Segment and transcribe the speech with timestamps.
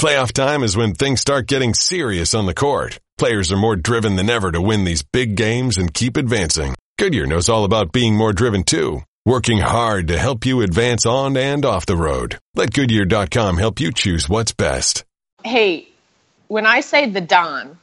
[0.00, 3.00] Playoff time is when things start getting serious on the court.
[3.16, 6.76] Players are more driven than ever to win these big games and keep advancing.
[6.98, 11.36] Goodyear knows all about being more driven too, working hard to help you advance on
[11.36, 12.38] and off the road.
[12.54, 15.04] Let Goodyear.com help you choose what's best.
[15.42, 15.88] Hey,
[16.46, 17.76] when I say the Don,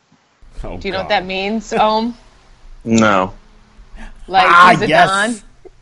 [0.64, 2.16] Oh, do you know what that means, Ohm?
[2.86, 3.34] No.
[4.30, 5.10] Like Ah, he's a yes.
[5.10, 5.32] Don?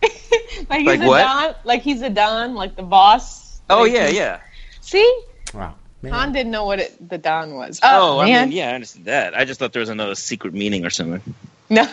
[0.69, 1.21] like he's Like a what?
[1.21, 1.55] Don?
[1.63, 3.61] Like he's a Don, like the boss?
[3.69, 4.39] Oh Like yeah, he's- yeah.
[4.81, 5.21] See?
[5.53, 5.75] Wow.
[6.03, 6.11] Man.
[6.11, 7.79] Han didn't know what it, the Don was.
[7.81, 8.49] Oh, I man.
[8.49, 9.33] mean, yeah, I understand that.
[9.37, 11.21] I just thought there was another secret meaning or something.
[11.69, 11.87] No.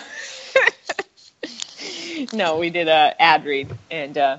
[2.32, 4.38] no, we did a ad read, and uh,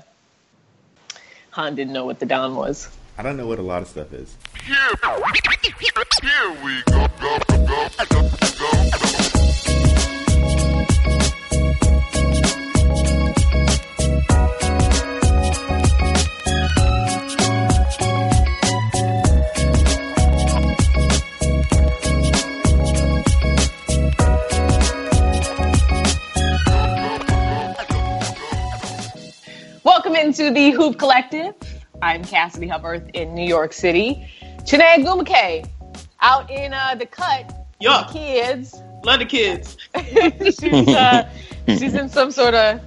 [1.52, 2.94] Han didn't know what the Don was.
[3.16, 4.36] I don't know what a lot of stuff is.
[8.10, 9.21] Welcome
[30.22, 31.54] into the Hoop Collective.
[32.00, 34.24] I'm Cassidy Hubbarth in New York City.
[34.64, 35.68] Chiney Ogwumike
[36.20, 37.46] out in uh, the cut.
[37.48, 38.04] with Yeah.
[38.06, 38.80] The kids.
[39.04, 39.76] Love the kids.
[40.60, 41.28] she's, uh,
[41.66, 42.80] she's in some sort of,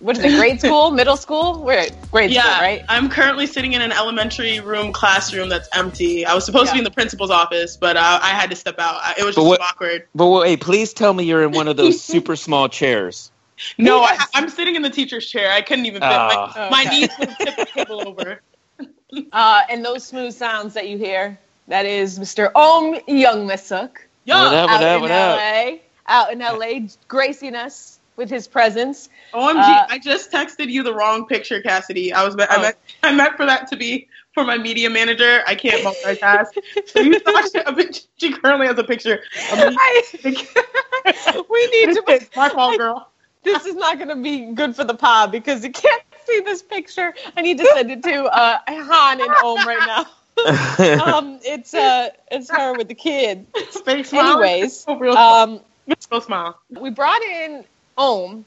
[0.00, 1.62] what is it, grade school, middle school?
[1.62, 2.82] We're at grade Yeah, school, right?
[2.88, 6.24] I'm currently sitting in an elementary room classroom that's empty.
[6.24, 8.76] I was supposed to be in the principal's office, but uh, I had to step
[8.78, 9.18] out.
[9.18, 10.08] It was But just what- awkward.
[10.14, 13.30] But wait, please tell me you're in one of those super small chairs.
[13.78, 15.50] No, I, I'm sitting in the teacher's chair.
[15.52, 16.08] I couldn't even fit.
[16.10, 16.90] My, my Okay.
[16.90, 18.40] knees would tip the table over.
[19.30, 22.50] Uh, and those smooth sounds that you hear, that is Mr.
[22.54, 23.90] Om Young Misuk.
[24.24, 24.42] Yeah.
[24.42, 24.70] What up?
[24.70, 25.36] out in what up?
[25.38, 25.76] LA,
[26.08, 29.10] out in LA, gracing us with his presence.
[29.34, 32.12] OMG, Uh, I just texted you the wrong picture, Cassidy.
[32.12, 32.62] I was I Oh.
[32.62, 35.42] meant I meant for that to be for my media manager.
[35.46, 36.46] I can't multitask.
[36.86, 38.02] so you saw a picture.
[38.16, 39.22] She currently has a picture.
[39.50, 39.76] Of me.
[39.78, 40.02] I,
[41.50, 42.02] we need to.
[42.08, 43.11] It's my fault, girl.
[43.42, 46.62] This is not going to be good for the pod because you can't see this
[46.62, 47.14] picture.
[47.36, 50.06] I need to send it to uh, Han and Ohm right now.
[50.82, 53.46] Um, it's uh, it's her with the kid.
[53.84, 54.42] Fake smile.
[54.42, 55.60] Anyways, real um,
[56.10, 56.58] real smile.
[56.70, 57.64] we brought in
[57.98, 58.44] Ohm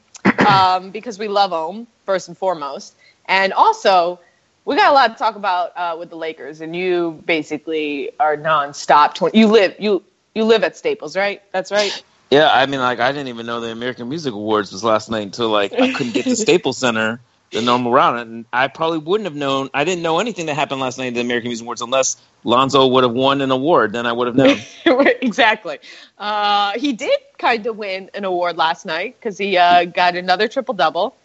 [0.48, 2.96] um, because we love Ohm first and foremost,
[3.28, 4.20] and also
[4.66, 6.62] we got a lot to talk about uh, with the Lakers.
[6.62, 9.14] And you basically are nonstop.
[9.14, 10.04] 20, you live you
[10.34, 11.42] you live at Staples, right?
[11.52, 12.04] That's right.
[12.30, 15.24] Yeah, I mean, like I didn't even know the American Music Awards was last night
[15.24, 17.22] until like I couldn't get to Staples Center
[17.52, 19.70] the normal route, and I probably wouldn't have known.
[19.74, 22.86] I didn't know anything that happened last night at the American Music Awards unless Lonzo
[22.88, 23.94] would have won an award.
[23.94, 24.58] Then I would have known.
[25.22, 25.80] exactly.
[26.18, 30.48] Uh, he did kind of win an award last night because he uh, got another
[30.48, 31.16] triple double,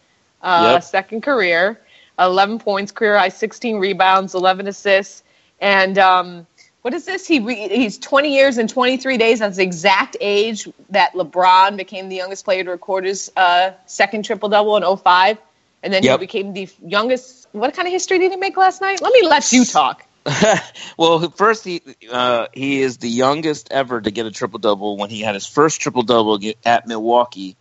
[0.41, 0.85] uh, Yep.
[0.85, 1.81] second career,
[2.19, 5.25] 11 points, career high, 16 rebounds, 11 assists,
[5.61, 6.47] and um,
[6.83, 7.27] what is this?
[7.27, 9.41] He re- he's 20 years and 23 days.
[9.41, 14.25] That's the exact age that LeBron became the youngest player to record his uh, second
[14.25, 15.39] triple double in 05.
[15.83, 16.21] And then Yep.
[16.21, 17.49] he became the youngest.
[17.53, 19.01] What kind of history did he make last night?
[19.03, 20.05] Let me let you talk.
[20.99, 21.81] well, first he
[22.11, 25.47] uh, he is the youngest ever to get a triple double when he had his
[25.47, 27.57] first triple double at Milwaukee,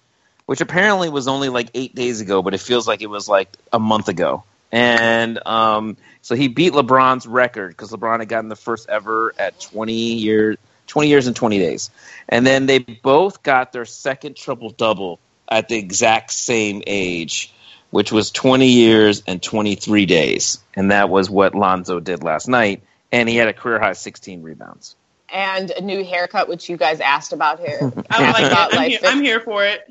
[0.46, 3.50] which apparently was only like eight days ago, but it feels like it was like
[3.72, 4.44] a month ago.
[4.72, 9.59] And um, so he beat LeBron's record because LeBron had gotten the first ever at
[9.59, 10.57] twenty years,
[10.88, 11.90] twenty years and twenty days,
[12.28, 17.52] and then they both got their second triple double at the exact same age
[17.91, 20.59] which was 20 years and 23 days.
[20.75, 22.84] And that was what Lonzo did last night.
[23.12, 24.96] And he had a career high 16 rebounds.
[25.31, 27.80] And a new haircut, which you guys asked about here.
[28.09, 28.75] I like About it.
[28.75, 28.90] I'm life.
[28.91, 29.86] here, I'm here for it.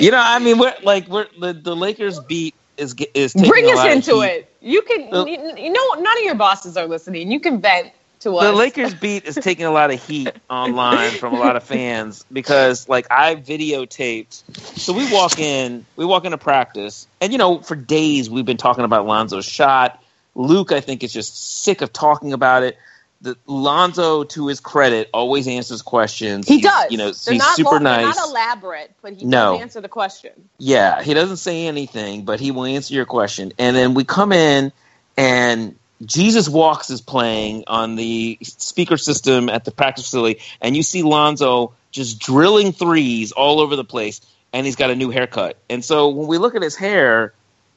[0.00, 3.66] You know, I mean, we're like, we're the, the Lakers beat is is taking Bring
[3.66, 4.48] a us into it.
[4.60, 7.30] You can, The- you, you know, none of your bosses are listening.
[7.30, 8.44] You can vent to us.
[8.44, 12.24] The Lakers beat is taking a lot of heat online from a lot of fans
[12.32, 14.42] because, like, I videotaped.
[14.78, 18.56] So we walk in, we walk into practice, and you know, for days we've been
[18.56, 20.00] talking about Lonzo's shot.
[20.34, 22.76] Luke, I think, is just sick of talking about it.
[23.24, 26.46] The Lonzo, to his credit, always answers questions.
[26.46, 26.92] He He's, does.
[26.92, 28.16] You know, they're he's not super long, nice.
[28.16, 29.54] not elaborate, but he No.
[29.54, 30.32] does answer the question.
[30.58, 33.54] Yeah, he doesn't say anything, but he will answer your question.
[33.58, 34.72] And then we come in,
[35.16, 35.74] and
[36.04, 41.02] Jesus Walks is playing on the speaker system at the practice facility, and you see
[41.02, 44.20] Lonzo just drilling threes all over the place,
[44.52, 45.56] and he's got a new haircut.
[45.70, 47.32] And so when we look at his hair,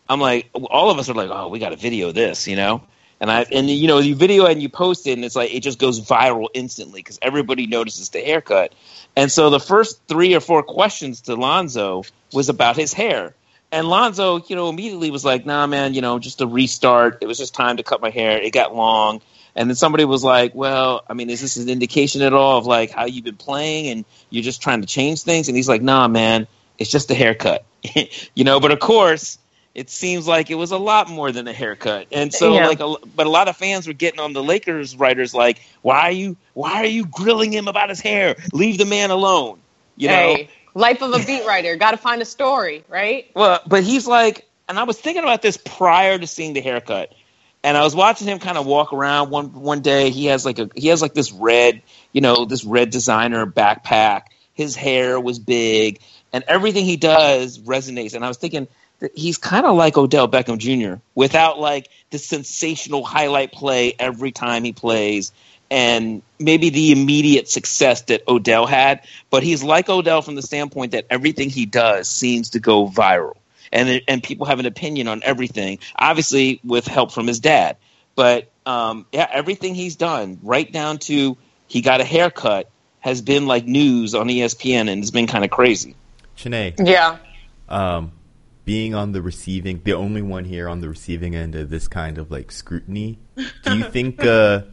[0.09, 2.81] I'm like, all of us are like, oh, we got to video this, you know?
[3.19, 5.61] And I and you know you video and you post it and it's like it
[5.61, 8.73] just goes viral instantly because everybody notices the haircut.
[9.15, 13.33] And so the first three or four questions to Lonzo was about his hair.
[13.71, 17.17] And Lonzo, you know, immediately was like, "Nah, man, you know, just a restart.
[17.21, 18.39] It was just time to cut my hair.
[18.39, 19.21] It got long."
[19.55, 22.67] And then somebody was like, "Well, I mean, is this an indication at all of
[22.67, 25.81] like how you've been playing and you're just trying to change things?" And he's like,
[25.81, 26.47] "Nah, man,
[26.77, 27.65] it's just a haircut."
[28.35, 29.39] you know, but of course,
[29.77, 32.07] it seems like it was a lot more than a haircut.
[32.11, 32.67] And so Yeah.
[32.67, 36.01] like a, but a lot of fans were getting on the Lakers writers like, "Why
[36.01, 38.37] are you why are you grilling him about his hair?
[38.51, 39.59] Leave the man alone."
[39.95, 40.37] You know.
[40.73, 41.75] life of a beat writer.
[41.85, 43.27] Got to find a story, right?
[43.35, 47.13] Well, but he's like, and I was thinking about this prior to seeing the haircut,
[47.63, 50.09] and I was watching him kind of walk around one one day.
[50.09, 51.83] He has like a he has like this red,
[52.13, 54.23] you know, this red designer backpack.
[54.53, 55.99] His hair was big,
[56.33, 58.15] and everything he does resonates.
[58.15, 58.67] And I was thinking
[59.13, 61.01] he's kind of like Odell Beckham Jr.
[61.15, 65.31] without like the sensational highlight play every time he plays.
[65.69, 70.93] And maybe the immediate success that Odell had, but he's like Odell from the standpoint
[70.93, 73.33] that everything he does seems to go viral
[73.71, 75.79] and and people have an opinion on everything.
[75.95, 77.77] Obviously, with help from his dad,
[78.15, 82.69] but um, yeah, everything he's done, right down to he got a haircut,
[83.01, 85.95] has been like news on ESPN, and it's been kind of crazy.
[86.37, 87.17] Chiney, Yeah.
[87.67, 88.11] um,
[88.67, 92.17] being on the receiving, the only one here on the receiving end of this kind
[92.17, 93.17] of like scrutiny,
[93.63, 94.21] do you think?
[94.27, 94.63] Uh,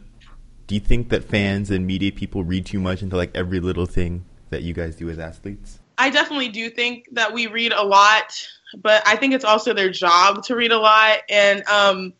[0.67, 3.85] do you think that fans and media people read too much into like every little
[3.85, 5.79] thing that you guys do as athletes?
[5.97, 8.35] I definitely do think that we read a lot,
[8.75, 11.19] but I think it's also their job to read a lot.
[11.29, 12.13] And, um,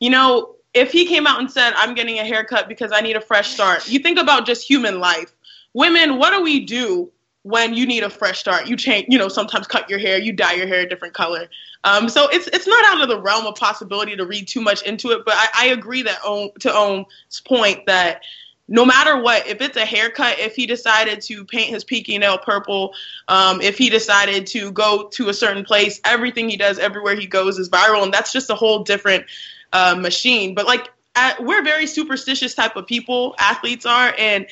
[0.00, 3.16] you know, if he came out and said, I'm getting a haircut because I need
[3.16, 5.32] a fresh start, you think about just human life.
[5.72, 7.12] Women, what do we do
[7.44, 8.66] when you need a fresh start?
[8.66, 11.48] You change, you know, sometimes cut your hair, you dye your hair a different color.
[11.84, 14.82] Um, so it's it's not out of the realm of possibility to read too much
[14.82, 18.22] into it, but I, I agree that to Ohm's point that
[18.66, 22.38] no matter what, if it's a haircut, if he decided to paint his peaky nail
[22.38, 22.94] purple,
[23.28, 27.26] um, if he decided to go to a certain place, everything he does everywhere he
[27.26, 29.26] goes is viral, and that's just a whole different
[29.74, 30.54] uh, machine.
[30.54, 34.46] But like, at, we're very superstitious type of people, athletes are, and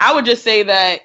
[0.00, 1.02] I would just say that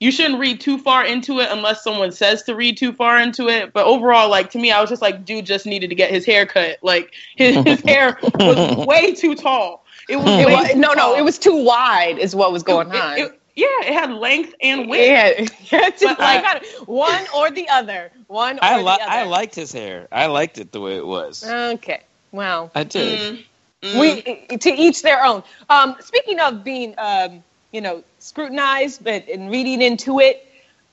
[0.00, 3.48] you shouldn't read too far into it unless someone says to read too far into
[3.48, 3.72] it.
[3.72, 6.24] But overall, like to me, I was just like, dude just needed to get his
[6.26, 6.78] hair cut.
[6.82, 9.84] Like his, his hair was way too tall.
[10.08, 12.88] It was, It was, too no, no, it was too wide, is what was going
[12.90, 13.18] It- on.
[13.18, 15.50] it- yeah, it had length and width.
[15.72, 18.12] yeah, it's But, like uh, one or the other.
[18.26, 20.08] One or I the li- I liked his hair.
[20.12, 21.42] I liked it the way it was.
[21.42, 22.02] Okay.
[22.32, 23.46] Well, I did.
[23.82, 23.98] Mm.
[23.98, 25.42] we to each their own.
[25.70, 30.44] Um, speaking of being, um, you know, scrutinized, but and reading into it,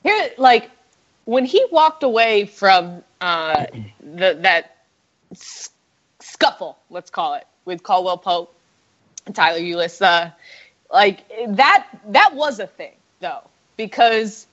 [0.04, 0.70] here, like
[1.26, 3.66] when he walked away from uh,
[4.00, 4.78] the that
[6.20, 8.56] scuffle, let's call it, with Caldwell Pope
[9.26, 10.32] and Tyler Ulis, uh,
[10.92, 11.24] like
[11.56, 13.42] that that was a thing though
[13.78, 14.46] because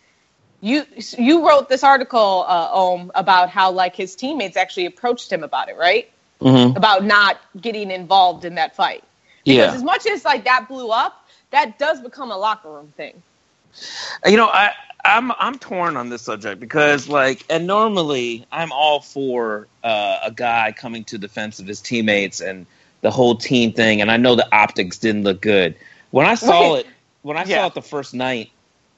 [0.60, 0.84] you
[1.18, 5.68] you wrote this article, uh, Ohm, about how like his teammates actually approached him about
[5.68, 6.08] it, right?
[6.40, 6.76] Mhm.
[6.76, 9.04] About not getting involved in that fight.
[9.44, 9.74] Because Yeah.
[9.74, 13.22] as much as like that blew up, that does become a locker room thing.
[14.26, 14.72] You know, I
[15.04, 20.30] I'm I'm torn on this subject because like, and normally I'm all for uh, a
[20.30, 22.66] guy coming to defense of his teammates and
[23.02, 24.00] the whole team thing.
[24.00, 25.76] And I know the optics didn't look good
[26.10, 26.86] when I saw it.
[27.22, 27.56] When I Yeah.
[27.56, 28.50] saw it the first night,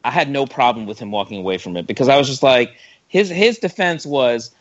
[0.05, 2.73] I had no problem with him walking away from it because I was just like,
[3.09, 4.55] his his defense was.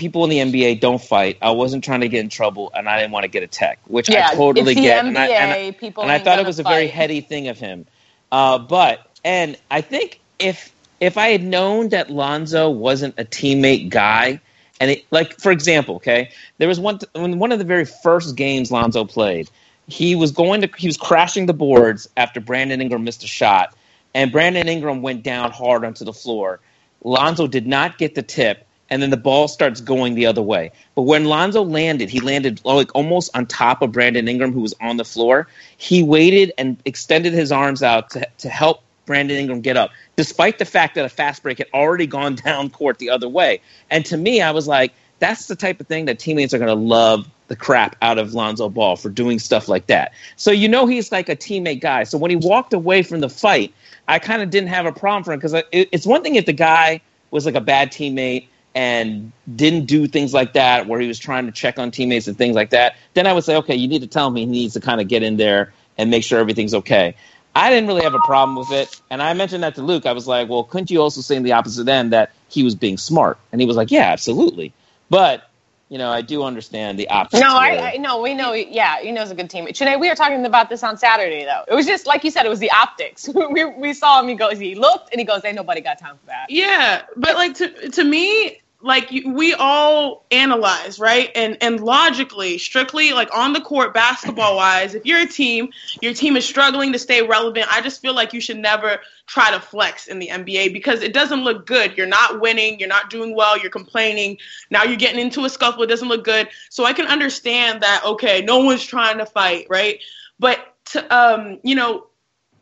[0.00, 1.36] People in the NBA don't fight.
[1.42, 3.80] I wasn't trying to get in trouble, and I didn't want to get a tech,
[3.86, 5.04] which Yeah, I totally get.
[5.04, 5.08] NBA.
[5.08, 7.58] and I, and I- people and I thought it was a very heady thing of
[7.58, 7.84] him.
[8.32, 13.90] Uh, but and I think if if I had known that Lonzo wasn't a teammate
[13.90, 14.40] guy,
[14.80, 18.36] and it, like for example, okay, there was one when one of the very first
[18.36, 19.50] games Lonzo played,
[19.86, 23.74] he was going to he was crashing the boards after Brandon Ingram missed a shot,
[24.14, 26.58] and Brandon Ingram went down hard onto the floor.
[27.04, 30.72] Lonzo did not get the tip, and then the ball starts going the other way.
[30.94, 34.74] But when Lonzo landed, he landed like almost on top of Brandon Ingram, who was
[34.80, 35.46] on the floor.
[35.76, 40.58] He waited and extended his arms out to, to help Brandon Ingram get up, despite
[40.58, 43.60] the fact that a fast break had already gone down court the other way.
[43.90, 46.68] And to me, I was like, that's the type of thing that teammates are going
[46.68, 50.12] to love the crap out of Lonzo Ball for doing stuff like that.
[50.36, 52.04] So you know he's like a teammate guy.
[52.04, 53.74] So when he walked away from the fight,
[54.08, 56.52] I kind of didn't have a problem for him because it's one thing if the
[56.52, 61.18] guy was like a bad teammate and didn't do things like that where he was
[61.18, 63.88] trying to check on teammates and things like that then i would say okay you
[63.88, 66.38] need to tell him he needs to kind of get in there and make sure
[66.38, 67.14] everything's okay.
[67.54, 70.06] I didn't really have a problem with it and i mentioned that to luke.
[70.06, 72.74] I was like well couldn't you also say in the opposite end that he was
[72.74, 73.38] being smart?
[73.52, 74.72] And he was like yeah absolutely.
[75.08, 75.49] But
[75.90, 78.52] you know i do understand the optics No, I, I no, we know.
[78.54, 79.66] Yeah, he knows a good team.
[79.72, 81.64] Chiney, we were talking about this on Saturday though.
[81.68, 82.46] It was just like you said.
[82.46, 83.28] It was the optics.
[83.52, 84.28] we we saw him.
[84.28, 84.58] He goes.
[84.58, 85.44] He looked and he goes.
[85.44, 86.50] Ain't nobody got time for that.
[86.50, 91.30] Yeah, but like to to me, like we all analyze, right?
[91.34, 95.70] And and logically, strictly like on the court basketball wise, if you're a team,
[96.00, 99.50] your team is struggling to stay relevant, I just feel like you should never try
[99.50, 101.96] to flex in the NBA because it doesn't look good.
[101.96, 104.38] You're not winning, you're not doing well, you're complaining.
[104.70, 106.48] Now you're getting into a scuffle, it doesn't look good.
[106.70, 110.00] So I can understand that okay, no one's trying to fight, right?
[110.38, 112.06] But to, um, you know,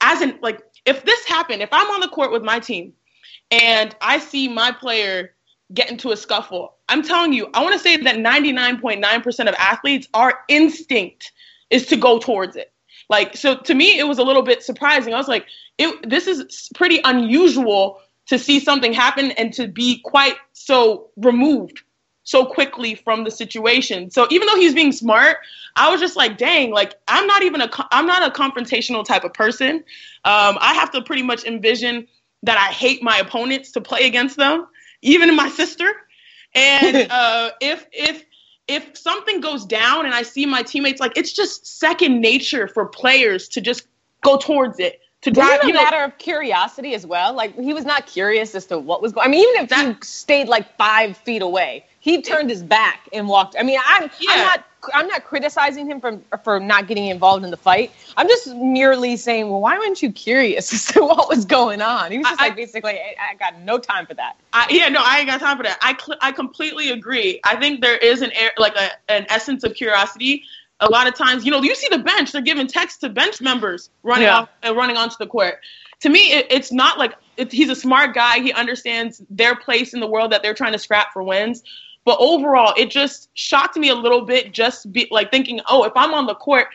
[0.01, 2.93] as in like if this happened, if I'm on the court with my team
[3.51, 5.35] and I see my player
[5.73, 10.09] get into a scuffle, I'm telling you, I want to say that 99.9% of athletes,
[10.15, 11.33] our instinct
[11.71, 12.73] is to go towards it.
[13.11, 15.15] Like, so to me, it was a little bit surprising.
[15.15, 15.47] I was like,
[15.79, 21.83] it, this is pretty unusual to see something happen and to be quite so removed
[22.29, 24.11] so quickly from the situation.
[24.11, 25.39] So even though he's being smart,
[25.77, 29.25] I was just like, dang, like I'm not even a I'm not a confrontational type
[29.25, 29.77] of person.
[30.27, 32.07] Um, I have to pretty much envision
[32.43, 34.67] that I hate my opponents to play against them,
[35.03, 35.91] even my sister.
[36.55, 38.25] And uh, if if
[38.67, 42.87] if something goes down and I see my teammates, like it's just second nature for
[42.87, 43.87] players to just
[44.23, 45.01] go towards it.
[45.23, 47.35] To drive, Isn't it you a matter of curiosity as well?
[47.35, 49.27] Like he was not curious as to what was going.
[49.27, 53.09] I mean, even if That- he stayed like five feet away, he turned his back
[53.13, 53.57] and walked.
[53.59, 54.31] I mean, I'm Yeah.
[54.33, 57.91] I'm not I'm not criticizing him for for not getting involved in the fight.
[58.17, 62.13] I'm just merely saying, well, why weren't you curious as to what was going on?
[62.13, 64.37] He was just I- like basically, I, I got no time for that.
[64.53, 65.79] I, yeah, no, I ain't got time for that.
[65.83, 67.41] I cl- I completely agree.
[67.45, 70.45] I think there is an air, like a, an essence of curiosity.
[70.81, 73.41] A lot of times, you know, you see the bench; they're giving text to bench
[73.41, 74.39] members running Yeah.
[74.41, 75.61] off and running onto the court.
[76.01, 78.39] To me, it, it's not like it, he's a smart guy.
[78.41, 81.65] He understands their place in the world that they're trying to scrap for wins.
[82.05, 84.53] But overall, it just shocked me a little bit.
[84.53, 86.69] Just be like thinking, oh, if I'm on the court,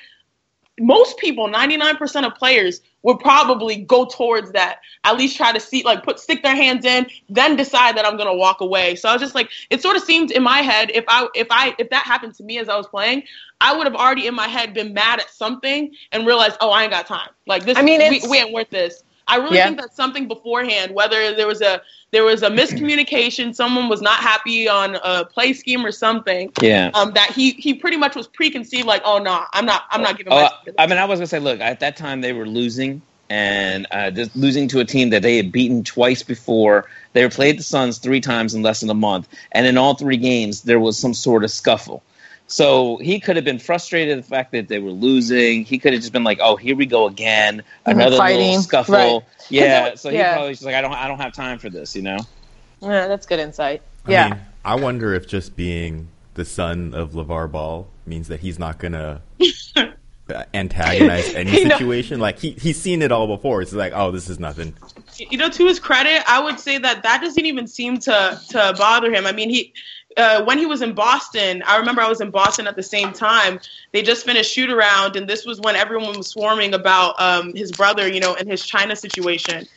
[0.79, 4.79] most people, 99% of players, would probably go towards that.
[5.03, 8.17] At least try to see, like, put stick their hands in, then decide that I'm
[8.17, 8.95] gonna walk away.
[8.95, 11.47] So I was just like, it sort of seemed in my head, if I, if
[11.51, 13.23] I, if that happened to me as I was playing,
[13.61, 16.83] I would have already in my head been mad at something and realized, oh, I
[16.83, 17.29] ain't got time.
[17.45, 19.03] Like this, I mean, we, we ain't worth this.
[19.27, 19.65] I really Yeah.
[19.65, 24.19] think that's something beforehand, whether there was a there was a miscommunication, someone was not
[24.19, 26.51] happy on a play scheme or something.
[26.61, 26.91] Yeah.
[26.93, 30.17] Um, that he he pretty much was preconceived, like, oh no, I'm not I'm not
[30.17, 30.51] giving Oh, my.
[30.77, 34.11] I mean, I was gonna say, look, at that time they were losing, and uh,
[34.11, 36.85] just losing to a team that they had beaten twice before.
[37.13, 39.95] They had played the Suns three times in less than a month, and in all
[39.95, 42.03] three games there was some sort of scuffle.
[42.53, 45.65] So he could have been frustrated at the fact that they were losing.
[45.65, 48.93] He could have just been like, "Oh, here we go again, another Fighting, little scuffle."
[48.93, 49.21] right.
[49.49, 49.87] Yeah.
[49.87, 50.33] it- so he yeah.
[50.33, 52.17] probably was just like, "I don't, I don't have time for this," you know.
[52.79, 53.81] Yeah, that's good insight.
[54.05, 54.29] I Yeah.
[54.29, 58.77] mean, I wonder if just being the son of LaVar Ball means that he's not
[58.77, 59.21] gonna
[60.53, 62.19] antagonize any You know- situation.
[62.19, 63.61] Like he he's seen it all before.
[63.61, 64.75] It's like, oh, this is nothing.
[65.17, 68.75] you know, to his credit, I would say that that doesn't even seem to to
[68.77, 69.25] bother him.
[69.25, 69.73] I mean, he
[70.17, 73.13] uh, when he was in Boston, I remember I was in Boston at the same
[73.13, 73.59] time.
[73.91, 77.71] They just finished shoot around, and this was when everyone was swarming about um, his
[77.71, 79.67] brother, you know, and his China situation.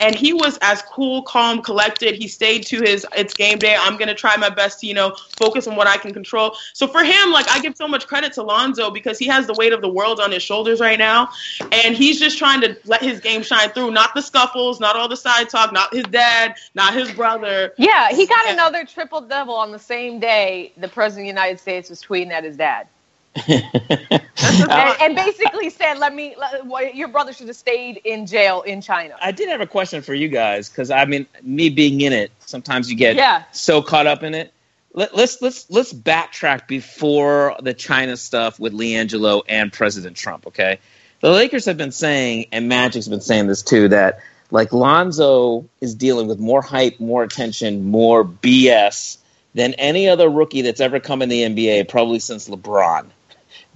[0.00, 2.14] And he was as cool, calm, collected.
[2.14, 3.76] He stayed to his it's game day.
[3.78, 6.56] I'm gonna try my best to, you know, focus on what I can control.
[6.72, 9.54] So for him, like I give so much credit to Lonzo because he has the
[9.54, 11.28] weight of the world on his shoulders right now.
[11.72, 13.90] And he's just trying to let his game shine through.
[13.90, 17.72] Not the scuffles, not all the side talk, not his dad, not his brother.
[17.78, 21.60] Yeah, he got another triple double on the same day the president of the United
[21.60, 22.88] States was tweeting at his dad.
[24.38, 26.34] And, and basically said, "Let me.
[26.38, 29.66] Let, well, your brother should have stayed in jail in China." I did have a
[29.66, 33.44] question for you guys because I mean, me being in it, sometimes you get Yeah.
[33.52, 34.52] so caught up in it.
[34.92, 40.46] Let, let's let's let's backtrack before the China stuff with LiAngelo and President Trump.
[40.48, 40.78] Okay,
[41.20, 45.94] the Lakers have been saying, and Magic's been saying this too, that like Lonzo is
[45.94, 49.18] dealing with more hype, more attention, more BS
[49.54, 53.06] than any other rookie that's ever come in the NBA, probably since LeBron.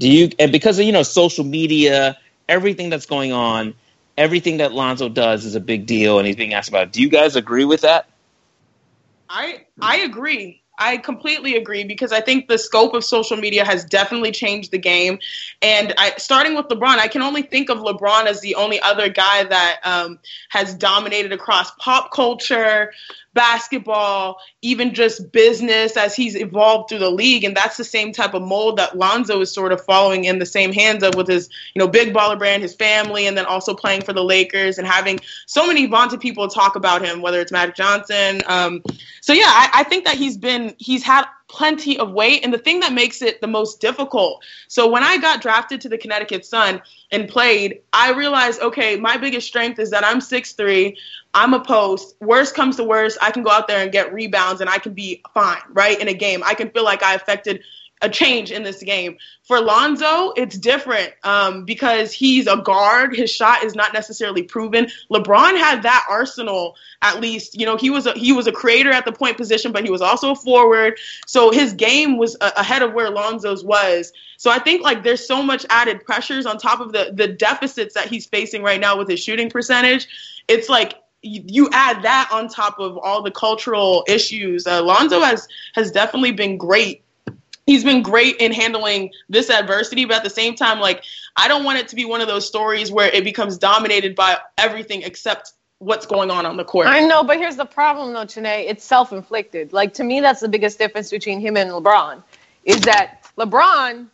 [0.01, 3.75] Do you and because of you know social media, everything that's going on,
[4.17, 6.85] everything that Lonzo does is a big deal, and he's being asked about.
[6.85, 6.93] it.
[6.93, 8.09] Do you guys agree with that?
[9.29, 10.63] I I agree.
[10.81, 14.79] I completely agree because I think the scope of social media has definitely changed the
[14.79, 15.19] game.
[15.61, 19.11] And I, starting with LeBron, I can only think of LeBron as the only other
[19.11, 22.93] guy that um, has dominated across pop culture,
[23.33, 27.45] basketball, even just business as he's evolved through the league.
[27.45, 30.47] And that's the same type of mold that Lonzo is sort of following in the
[30.47, 33.75] same hands of with his, you know, big baller brand, his family, and then also
[33.75, 37.53] playing for the Lakers and having so many vaunted people talk about him, whether it's
[37.53, 38.43] Magic Johnson.
[38.47, 38.83] Um,
[39.21, 42.59] so yeah, I, I think that he's been he's had plenty of weight and the
[42.59, 44.43] thing that makes it the most difficult.
[44.69, 46.81] So when I got drafted to the Connecticut Sun
[47.11, 50.97] and played, I realized, okay, my biggest strength is that I'm 6'3,
[51.35, 52.15] I'm a post.
[52.21, 54.95] Worst comes to worst, I can go out there and get rebounds and I can
[54.95, 56.01] be fine, right?
[56.01, 56.43] In a game.
[56.47, 57.63] I can feel like I affected
[58.03, 59.19] a change in this game.
[59.43, 63.15] For Lonzo, it's different um, because he's a guard.
[63.15, 64.89] His shot is not necessarily proven.
[65.11, 67.59] LeBron had that arsenal at least.
[67.59, 69.91] You know, he was a, he was a creator at the point position, but he
[69.91, 70.99] was also a forward.
[71.27, 74.13] So his game was a- ahead of where Lonzo's was.
[74.37, 77.95] So I think like there's so much added pressures on top of the the deficits
[77.95, 80.09] that he's facing right now with his shooting percentage.
[80.49, 84.67] It's like you add that on top of all the cultural issues.
[84.67, 87.05] Uh, Lonzo has has definitely been great
[87.71, 91.05] he's been great in handling this adversity, but at the same time, like
[91.37, 94.39] I don't want it to be one of those stories where it becomes dominated by
[94.59, 96.89] everything except what's going on on the court.
[96.89, 98.67] I know, but here's the problem, though, Chiney.
[98.67, 99.73] It's self-inflicted.
[99.73, 102.25] Like to me, that's the biggest difference between him and LeBron,
[102.65, 104.09] is that LeBron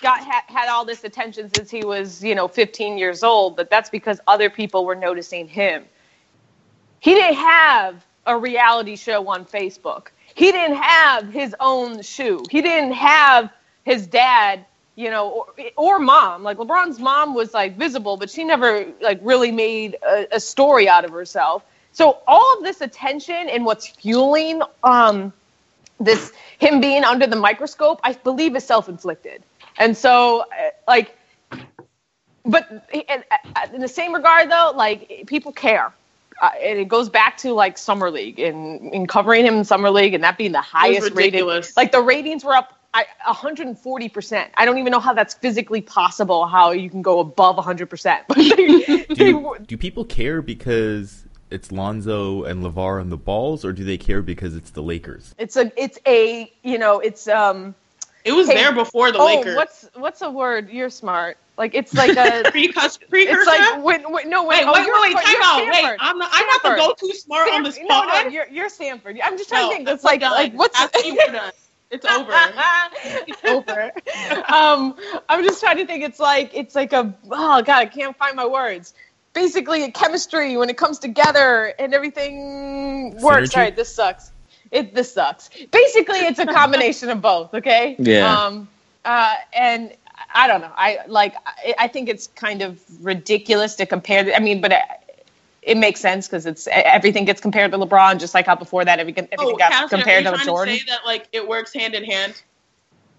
[0.00, 3.90] got had all this attention since he was, you know, 15 years old, but that's
[3.90, 5.84] because other people were noticing him.
[7.00, 12.42] He didn't have a reality show on Facebook he didn't have his own shoe.
[12.50, 13.50] He didn't have
[13.84, 15.46] his dad, you know, or,
[15.76, 16.42] or mom.
[16.42, 20.88] Like LeBron's mom was like visible, but she never like really made a, a story
[20.88, 21.64] out of herself.
[21.92, 25.32] So all of this attention and what's fueling um,
[26.00, 29.42] this him being under the microscope, I believe, is self-inflicted.
[29.78, 30.44] And so, uh,
[30.88, 31.16] like,
[32.44, 35.92] but in the same regard, though, like people care
[36.40, 39.90] uh, and it goes back to like summer league and, and covering him in summer
[39.90, 41.44] league and that being the highest rated.
[41.76, 44.50] Like the ratings were up I, 140%.
[44.54, 46.46] I don't even know how that's physically possible.
[46.46, 49.08] How you can go above 100%.
[49.14, 53.96] do, do people care because it's Lonzo and LaVar on the balls, or do they
[53.96, 55.34] care because it's the Lakers?
[55.38, 57.74] It's a, it's a, you know, it's um.
[58.24, 59.56] It was hey, there before the oh, Lakers.
[59.56, 60.70] What's what's a word?
[60.70, 61.38] You're smart.
[61.58, 63.00] Like it's like a precursor.
[63.12, 65.58] It's like when, when no wait, wait, oh, wait, wait, wait, time out.
[65.58, 66.30] Wait, I'm not.
[66.32, 67.54] I'm not the go-to smart Stanford.
[67.54, 69.18] on this No, no, you're you're Stanford.
[69.22, 69.88] I'm just trying no, to think.
[69.88, 70.32] It's like done.
[70.32, 70.78] like what's
[71.90, 72.32] It's over.
[73.28, 73.92] it's over.
[74.52, 74.96] um,
[75.28, 76.02] I'm just trying to think.
[76.02, 78.94] It's like it's like a oh god, I can't find my words.
[79.34, 83.50] Basically, a chemistry when it comes together and everything works.
[83.50, 83.56] Synergy?
[83.56, 84.31] All right, this sucks.
[84.72, 85.50] It this sucks.
[85.70, 87.54] Basically, it's a combination of both.
[87.54, 87.94] Okay.
[87.98, 88.34] Yeah.
[88.34, 88.68] Um.
[89.04, 89.34] Uh.
[89.52, 89.92] And
[90.34, 90.72] I don't know.
[90.74, 91.34] I like.
[91.46, 94.24] I, I think it's kind of ridiculous to compare.
[94.24, 94.72] The, I mean, but.
[94.72, 94.82] It,
[95.62, 98.98] it makes sense because it's everything gets compared to LeBron, just like how before that
[98.98, 100.74] everything, everything oh, got Counselor, compared are you to trying Jordan.
[100.74, 102.42] To say that like it works hand in hand.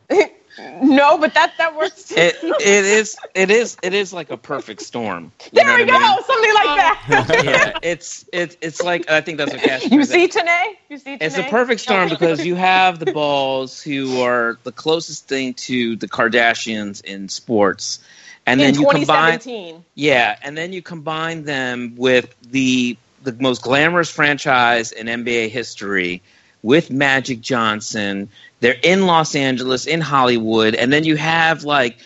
[0.57, 2.05] no, but that that works.
[2.05, 2.15] Too.
[2.17, 5.31] It, it is it is it is like a perfect storm.
[5.51, 6.23] There we go, I mean?
[6.23, 7.41] something like that.
[7.45, 9.89] yeah, it's it's it's like I think that's what Cash.
[9.91, 10.77] You see Chiney?
[10.89, 11.25] You see Chiney?
[11.25, 15.95] It's a perfect storm because you have the balls who are the closest thing to
[15.95, 17.99] the Kardashians in sports.
[18.45, 23.33] And in then you combine combine Yeah, and then you combine them with the the
[23.33, 26.21] most glamorous franchise in NBA history
[26.61, 28.29] with Magic Johnson.
[28.63, 31.97] They're in Los Angeles, in Hollywood, and then you have like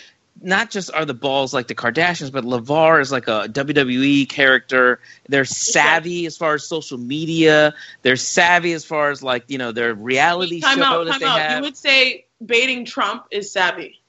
[0.41, 4.99] not just are the balls like the Kardashians, but LaVar is like a WWE character.
[5.29, 7.75] They're savvy as far as social media.
[8.01, 11.19] They're savvy as far as like you know their reality time show out, that time
[11.19, 11.39] they out.
[11.41, 11.57] have.
[11.59, 14.01] You would say baiting Trump is savvy.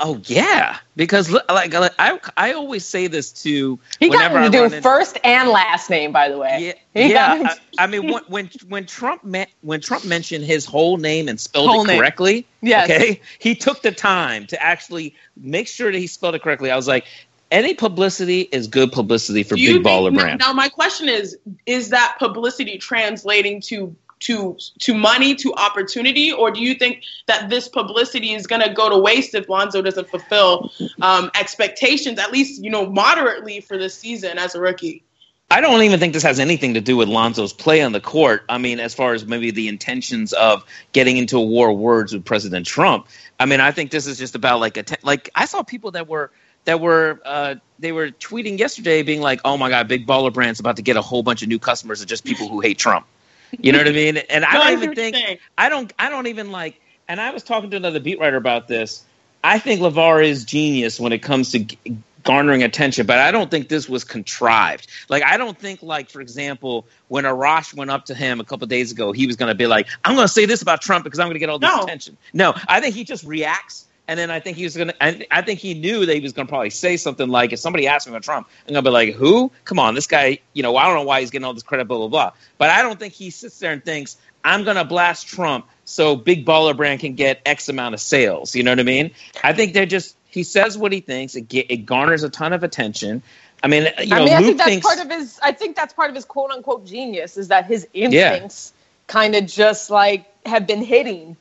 [0.00, 4.52] Oh yeah, because like, like I I always say this to he got whenever him
[4.52, 6.74] to I do run first and last name, by the way.
[6.94, 7.54] Yeah, He yeah.
[7.78, 11.38] I, I mean, when when when Trump me- when Trump mentioned his whole name and
[11.40, 11.98] spelled Whole it name.
[11.98, 12.90] correctly, Yes.
[12.90, 16.70] okay, he took the time to actually make sure that he spelled it correctly.
[16.70, 17.04] I was like,
[17.50, 20.40] any publicity is good publicity for Do you big baller think, now- brand.
[20.40, 26.50] Now, my question is: Is that publicity translating to to to money, to opportunity, or
[26.50, 30.08] do you think that this publicity is going to go to waste if Lonzo doesn't
[30.08, 35.02] fulfill um, expectations, at least you know moderately for this season as a rookie?
[35.50, 38.44] I don't even think this has anything to do with Lonzo's play on the court.
[38.50, 42.12] I mean, as far as maybe the intentions of getting into a war of words
[42.12, 43.06] with President Trump.
[43.40, 45.92] I mean, I think this is just about like a te- like I saw people
[45.92, 46.30] that were
[46.66, 50.60] that were uh, they were tweeting yesterday, being like, "Oh my God, Big Baller Brand's
[50.60, 53.06] about to get a whole bunch of new customers of just people who hate Trump."
[53.52, 54.16] You know what I mean?
[54.18, 55.38] And I don't even think saying.
[55.56, 56.80] I don't I don't even like.
[57.08, 59.04] And I was talking to another beat writer about this.
[59.42, 61.78] I think Lavar is genius when it comes to g-
[62.24, 64.88] garnering attention, but I don't think this was contrived.
[65.08, 68.66] Like I don't think like for example, when Arash went up to him a couple
[68.66, 71.04] days ago, he was going to be like, "I'm going to say this about Trump
[71.04, 71.82] because I'm going to get all this No.
[71.82, 74.94] attention." No, I think he just reacts And then I think he was gonna.
[75.02, 77.86] I, I think he knew that he was gonna probably say something like, "If somebody
[77.86, 79.52] asked me about Trump, I'm gonna be like, who?
[79.64, 80.38] Come on, this guy.
[80.54, 82.70] You know, I don't know why he's getting all this credit, blah blah blah." But
[82.70, 86.74] I don't think he sits there and thinks, "I'm gonna blast Trump so Big Baller
[86.74, 89.10] Brand can get X amount of sales." You know what I mean?
[89.44, 90.16] I think they're just.
[90.30, 91.34] He says what he thinks.
[91.36, 93.22] It, get, it garners a ton of attention.
[93.62, 95.38] I mean, you know, I mean, I Luke think that's thinks, part of his.
[95.42, 98.72] I think that's part of his quote unquote genius is that his instincts
[99.06, 101.36] kind of just like have been hitting.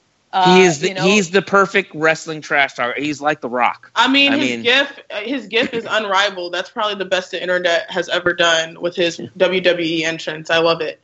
[0.45, 1.03] Uh, he is the, you know?
[1.03, 2.99] he's the perfect wrestling trash talker.
[2.99, 3.91] He's like The Rock.
[3.95, 6.53] I mean, I his mean- gif, uh, his gif is unrivaled.
[6.53, 10.49] That's probably the best the internet has ever done with his WWE entrance.
[10.49, 10.99] I love it.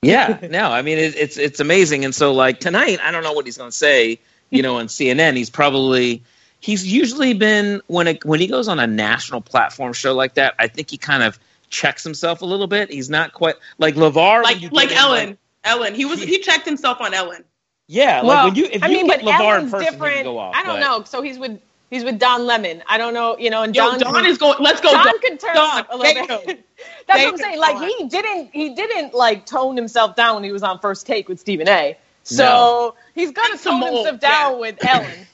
[0.00, 2.04] Yeah, no, I mean it, it's it's amazing.
[2.04, 4.20] And so like tonight, I don't know what he's going to say.
[4.50, 6.22] You know, on CNN, he's probably
[6.60, 10.54] he's usually been when it when he goes on a national platform show like that.
[10.58, 12.90] I think he kind of checks himself a little bit.
[12.90, 15.36] He's not quite like LaVar, Like like Ellen.
[15.64, 15.94] Ellen.
[15.96, 17.42] He was he checked himself on Ellen.
[17.88, 19.92] Yeah, well, like when you if I you mean, get but LaVar in Ellen's person,
[19.92, 20.24] different.
[20.24, 20.54] go off.
[20.54, 21.04] I don't but- know.
[21.04, 21.58] So he's with
[21.90, 22.82] he's with Don Lemon.
[22.86, 23.36] I don't know.
[23.38, 24.56] You know, and Yo, Don, Dawn is going.
[24.62, 24.92] Let's go.
[24.92, 25.18] Don Dawn.
[25.20, 26.40] could turn Dawn, up a little Dawn.
[26.46, 26.64] bit.
[27.06, 27.58] That's what I'm saying.
[27.58, 31.28] Like he didn't he didn't like tone himself down when he was on first take
[31.28, 31.96] with Stephen A.
[32.24, 32.94] So No.
[33.14, 34.58] he's gonna Take some tone mold, himself down yeah.
[34.58, 35.26] with Ellen.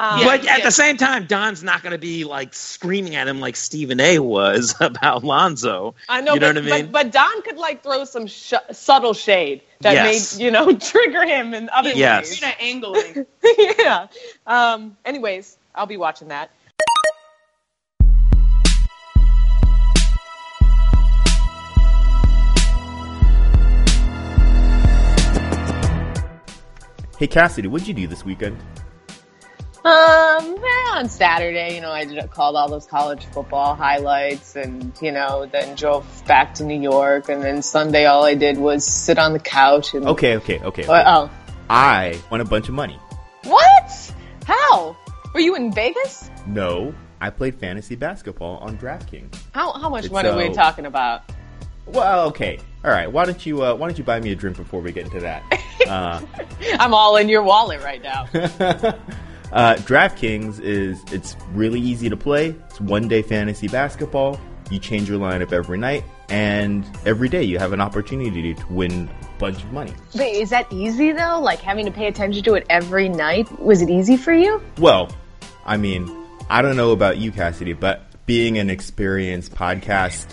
[0.00, 0.64] Um, But at yeah.
[0.64, 4.18] the same time, Don's not going to be like screaming at him like Stephen A.
[4.18, 5.94] was about Lonzo.
[6.08, 6.86] I know, You know but, what I mean?
[6.86, 10.36] but but Don could like throw some sh- subtle shade that Yes.
[10.38, 12.30] made you know trigger him in other Yes.
[12.30, 12.40] ways.
[12.40, 13.26] You're angling.
[13.78, 14.06] yeah.
[14.46, 14.96] Um.
[15.04, 16.50] Anyways, I'll be watching that.
[27.18, 28.56] Hey Cassidy, what'd you do this weekend?
[29.82, 34.92] Um, well, on Saturday, you know, I did, called all those college football highlights and,
[35.00, 37.30] you know, then drove back to New York.
[37.30, 40.06] And then Sunday, all I did was sit on the couch and.
[40.06, 40.82] Okay, okay, okay.
[40.82, 41.04] okay.
[41.06, 41.30] Oh.
[41.70, 42.98] I won a bunch of money.
[43.44, 44.14] What?
[44.44, 44.96] How?
[45.32, 46.30] Were you in Vegas?
[46.46, 49.34] No, I played fantasy basketball on DraftKings.
[49.52, 51.22] How, how much It's, money were we uh, talking about?
[51.86, 53.10] Well, okay, all right.
[53.10, 55.20] Why don't you uh, Why don't you buy me a drink before we get into
[55.20, 55.42] that?
[55.88, 56.20] Uh,
[56.78, 58.28] I'm all in your wallet right now.
[59.52, 62.54] uh, DraftKings is it's really easy to play.
[62.68, 64.38] It's one day fantasy basketball.
[64.70, 69.08] You change your lineup every night, and every day you have an opportunity to win
[69.22, 69.92] a bunch of money.
[70.14, 71.40] Wait, is that easy though?
[71.40, 73.50] Like having to pay attention to it every night?
[73.60, 74.62] Was it easy for you?
[74.78, 75.10] Well,
[75.66, 76.08] I mean,
[76.48, 80.26] I don't know about you, Cassidy, but being an experienced podcast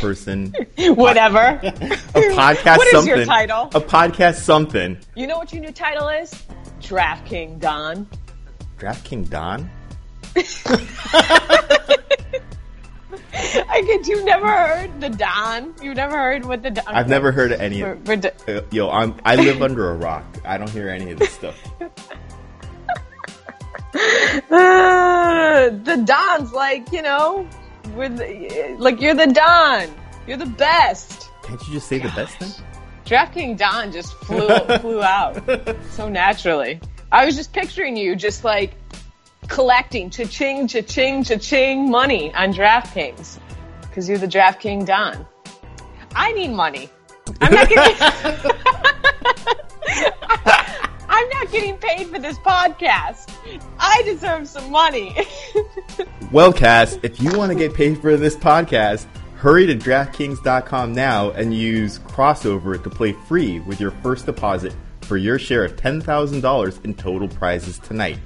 [0.00, 1.38] person, Whatever.
[1.62, 3.64] a podcast What is something, your title?
[3.74, 4.98] a podcast something.
[5.14, 6.32] You know what your new title is?
[6.80, 8.08] DraftKing Don.
[8.78, 9.70] DraftKings Don.
[13.68, 15.74] I get you've never heard the Don.
[15.82, 16.84] You've never heard what the Don.
[16.88, 17.80] I've never heard of any.
[17.80, 18.12] Of for,
[18.48, 20.24] uh, Yo, I'm I live under a rock.
[20.44, 21.56] I don't hear any of this stuff.
[21.80, 21.88] Uh,
[25.70, 27.48] the Don's like you know,
[27.94, 29.88] we're the, like you're the Don.
[30.26, 31.30] You're the best.
[31.42, 32.50] Can't you just say the best thing?
[33.06, 34.48] DraftKing Don just flew
[34.80, 35.40] flew out
[35.90, 36.80] so naturally.
[37.12, 38.74] I was just picturing you just like
[39.48, 43.38] collecting cha-ching, cha-ching, cha-ching money on DraftKings
[43.82, 45.26] because you're the DraftKing Don.
[46.14, 46.90] I need money.
[47.40, 47.96] I'm not getting.
[51.08, 53.32] I'm not getting paid for this podcast.
[53.78, 55.16] I deserve some money.
[56.32, 61.30] Well, Cass, if you want to get paid for this podcast, hurry to DraftKings.com now
[61.30, 64.74] and use crossover to play free with your first deposit
[65.06, 68.18] for your share of $10,000 in total prizes tonight.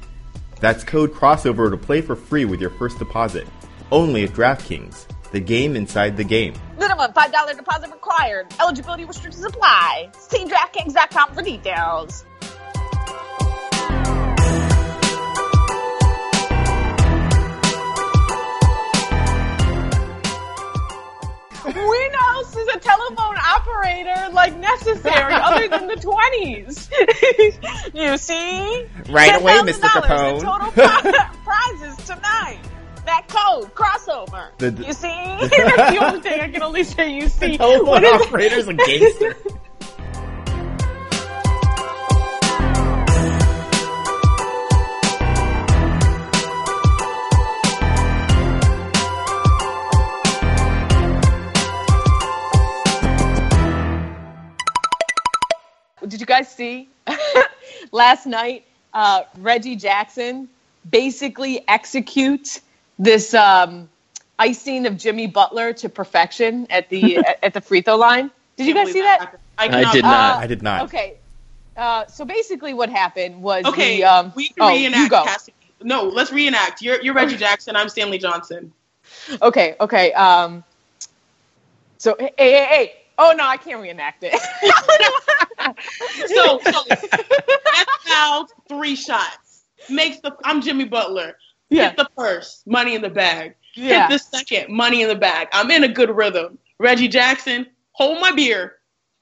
[0.61, 3.47] That's code crossover to play for free with your first deposit.
[3.93, 6.55] Only at DraftKings, the game inside the game.
[6.79, 8.47] Minimum five dollar deposit required.
[8.61, 10.11] Eligibility restrictions apply.
[10.19, 12.25] See DraftKings.com for details.
[21.65, 26.91] When else is a telephone operator like necessary other than the twenties?
[27.95, 29.89] you see, Right away, $10,000 Mr.
[29.89, 30.41] Capone.
[30.43, 30.73] Total
[31.13, 32.59] pri- prizes tonight.
[33.07, 34.51] That code crossover.
[34.59, 35.09] The- you see,
[35.51, 37.13] that's the only thing I can only say.
[37.15, 38.27] You see, Telephone What is it?
[38.29, 39.37] operator's a gangster.
[56.21, 56.87] Did you guys see
[57.93, 58.67] last night?
[58.93, 60.51] Uh, Reggie Jackson
[60.91, 62.61] basically execute
[62.99, 63.89] this um,
[64.39, 68.31] icing of Jimmy Butler to perfection at the at, at the free throw line.
[68.57, 69.41] Did you guys see that?
[69.57, 70.39] I, I cannot- did not.
[70.41, 70.83] I did not.
[70.83, 71.17] Okay.
[71.75, 75.25] Uh, so basically, what happened was Okay, the um, we can oh, reenact you go.
[75.25, 75.57] Cassidy.
[75.83, 76.83] No, let's reenact.
[76.83, 77.77] You're you're Reggie Jackson.
[77.77, 78.75] I'm Stanley Johnson.
[79.41, 80.13] Okay, okay.
[80.13, 80.65] Um,
[81.97, 82.93] so hey, hey, hey.
[83.17, 84.39] Oh no, I can't reenact it.
[86.27, 86.61] So,
[88.07, 89.65] so three shots.
[89.89, 91.37] Makes the I'm Jimmy Butler.
[91.69, 91.89] Yeah.
[91.89, 93.55] Hit the first, money in the bag.
[93.75, 94.09] Yeah.
[94.09, 95.49] Hit the second, money in the bag.
[95.53, 96.59] I'm in a good rhythm.
[96.79, 98.77] Reggie Jackson, hold my beer.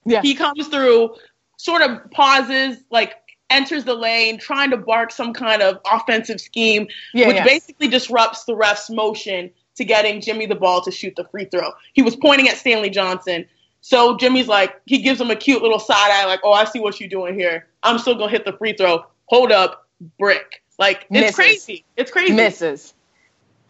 [0.05, 0.23] yeah.
[0.23, 1.15] He comes through,
[1.59, 3.15] sort of pauses, like
[3.51, 7.45] enters the lane, trying to bark some kind of offensive scheme, Yeah, which yeah.
[7.45, 11.71] basically disrupts the ref's motion to getting Jimmy the ball to shoot the free throw.
[11.93, 13.47] He was pointing at Stanley Johnson.
[13.81, 16.81] So Jimmy's like, he gives him a cute little side eye, like, oh, I see
[16.81, 17.67] what you're doing here.
[17.83, 19.05] I'm still gonna hit the free throw.
[19.27, 19.87] Hold up,
[20.19, 20.63] brick.
[20.79, 21.35] Like, it's Misses.
[21.35, 21.85] crazy.
[21.97, 22.33] It's crazy.
[22.35, 22.95] misses,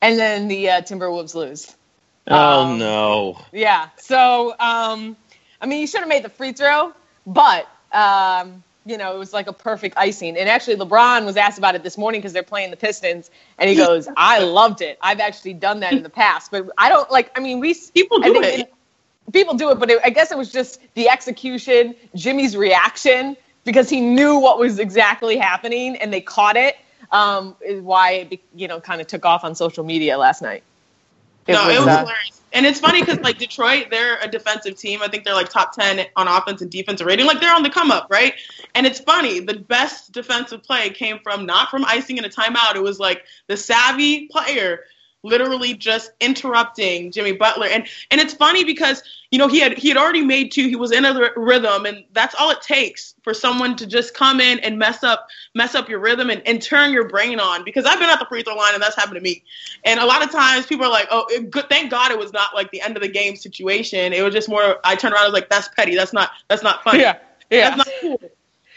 [0.03, 1.75] and then the uh, Timberwolves lose.
[2.27, 3.39] Oh Um, no.
[3.53, 3.89] Yeah.
[3.97, 5.17] So, um,
[5.61, 6.93] I mean, you should have made the free throw,
[7.27, 10.37] but um, you know, it was like a perfect icing.
[10.37, 13.69] And actually, LeBron was asked about it this morning because they're playing the Pistons, and
[13.71, 14.99] he goes, "I loved it.
[15.01, 17.31] I've actually done that in the past, but I don't like.
[17.37, 18.61] I mean, we People I do think it.
[18.61, 18.73] it-
[19.33, 23.89] people do it, but it, I guess it was just the execution, Jimmy's reaction, because
[23.91, 26.77] he knew what was exactly happening and they caught it.
[27.11, 30.43] Um, is why it, be- you know, kind of took off on social media last
[30.43, 30.63] night.
[31.47, 32.39] no, it was uh, hilarious.
[32.53, 35.01] And it's funny because like Detroit, they're a defensive team.
[35.03, 37.27] I think they're like top ten on offense and defensive rating.
[37.27, 38.35] Like they're on the come up, right?
[38.75, 39.41] And it's funny.
[39.41, 42.75] The best defensive play came from not from icing in a timeout.
[42.75, 44.85] It was like the savvy player
[45.23, 47.67] literally just interrupting Jimmy Butler.
[47.67, 50.69] And and it's funny because you know he had he had already made two.
[50.69, 54.15] He was in a r- rhythm, and that's all it takes for someone to just
[54.15, 57.65] come in and mess up mess up your rhythm and, and turn your brain on.
[57.65, 59.45] Because I've been at the free throw line, and that's happened to me.
[59.85, 62.33] And a lot of times people are like, "Oh, it, good, thank God it was
[62.33, 64.13] not like the end of the game situation.
[64.13, 65.97] It was just more." I turned around, I was like, "That's petty.
[65.97, 67.01] That's not that's not funny.
[67.01, 67.19] yeah,
[67.51, 67.71] yeah.
[67.71, 68.21] That's not cool."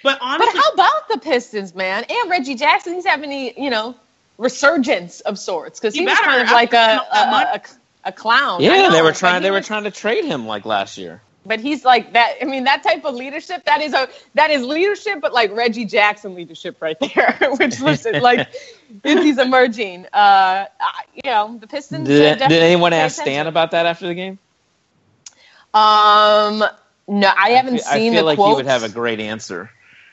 [0.03, 2.03] But But how about the Pistons, man?
[2.09, 3.95] And Reggie Jackson, he's having a you know
[4.37, 6.25] resurgence of sorts because he, He was better.
[6.25, 7.65] kind of I like a don't know that
[8.03, 8.61] a, a, a clown.
[8.61, 9.41] I Yeah, they were trying.
[9.41, 11.21] he They were trying to trade him like last year.
[11.43, 12.35] But he's like that.
[12.39, 13.65] I mean, that type of leadership.
[13.65, 17.35] That is a that is leadership, but like Reggie Jackson leadership right there.
[17.59, 18.47] Which listen, like
[19.03, 20.05] he's emerging.
[20.13, 20.65] Uh,
[21.15, 22.07] you know, the Pistons.
[22.07, 24.37] Did, did anyone pay ask Stan about that after the game?
[25.73, 26.63] Um,
[27.07, 28.49] no, I haven't I seen feel the like quotes.
[28.51, 29.71] he would have a great answer.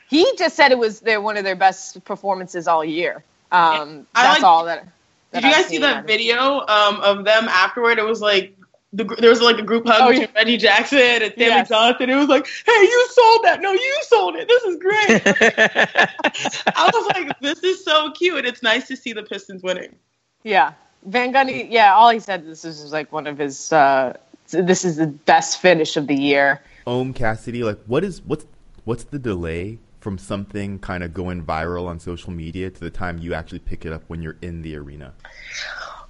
[0.09, 3.23] He just said it was their one of their best performances all year.
[3.51, 4.87] Um, I that's like- all that.
[5.31, 6.07] that Did you I've guys see that out of it.
[6.07, 7.97] video um, of them afterward?
[7.99, 8.55] It was like
[8.93, 10.33] the, gr- there was like a group hug Oh, between yeah.
[10.35, 11.69] Reggie Jackson and Stanley Yes.
[11.69, 12.09] Johnson.
[12.09, 13.61] It was like, "Hey, you sold that?
[13.61, 14.47] No, you sold it.
[14.47, 15.21] This is great."
[16.75, 18.45] I was like, "This is so cute.
[18.45, 19.95] It's nice to see the Pistons winning."
[20.43, 20.73] Yeah,
[21.05, 21.67] Van Gundy.
[21.69, 23.71] Yeah, all he said this is like one of his.
[23.71, 24.17] Uh,
[24.49, 26.61] this is the best finish of the year.
[26.87, 28.45] Ohm Cassidy, like what is what's
[28.85, 33.17] what's the delay from something kind of going viral on social media to the time
[33.19, 35.13] you actually pick it up when you're in the arena?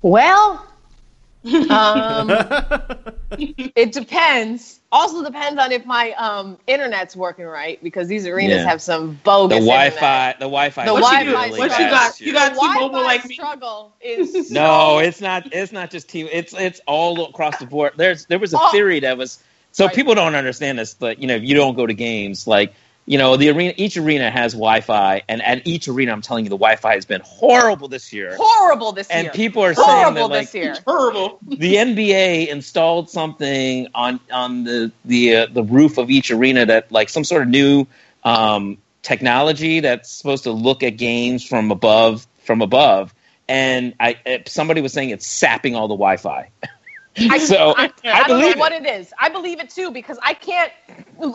[0.02, 0.65] Well,
[1.69, 2.30] um,
[3.32, 4.80] it depends.
[4.91, 8.67] Also depends on if my um, internet's working right because these arenas Yeah.
[8.69, 9.60] have some bogus.
[9.60, 9.67] the bogus.
[9.67, 10.34] Wi-Fi.
[10.34, 10.86] The Wi-Fi.
[10.86, 11.32] The What you?
[11.32, 12.19] Wi-Fi really What you got?
[12.21, 13.36] You got T-Mobile like me.
[13.36, 15.54] struggle is No, so- it's not.
[15.54, 16.21] It's not just T.
[16.23, 17.93] It's it's all across the board.
[17.97, 18.69] There's there was a Oh.
[18.71, 19.39] theory that was
[19.71, 19.95] so Right.
[19.95, 22.73] people don't understand this, but you know, if you don't go to games, like
[23.10, 26.50] you know, the arena, each arena has Wi-Fi, and at each arena, I'm telling you,
[26.50, 28.36] the Wi-Fi has been horrible this year.
[28.39, 29.32] horrible this And year.
[29.32, 30.76] And people are saying horrible that like this year.
[30.86, 31.39] Horrible.
[31.48, 36.91] the NBA installed something on on the the uh, the roof of each arena that
[36.91, 37.88] like some sort of new
[38.24, 43.15] um, technology that's supposed to look at games from above from above.
[43.48, 46.52] And I uh, somebody was saying it's sapping all the Wi-Fi.
[47.17, 48.86] I, so I, I, don't believe know what it.
[48.86, 49.12] it is.
[49.19, 50.72] I believe it too because I can't.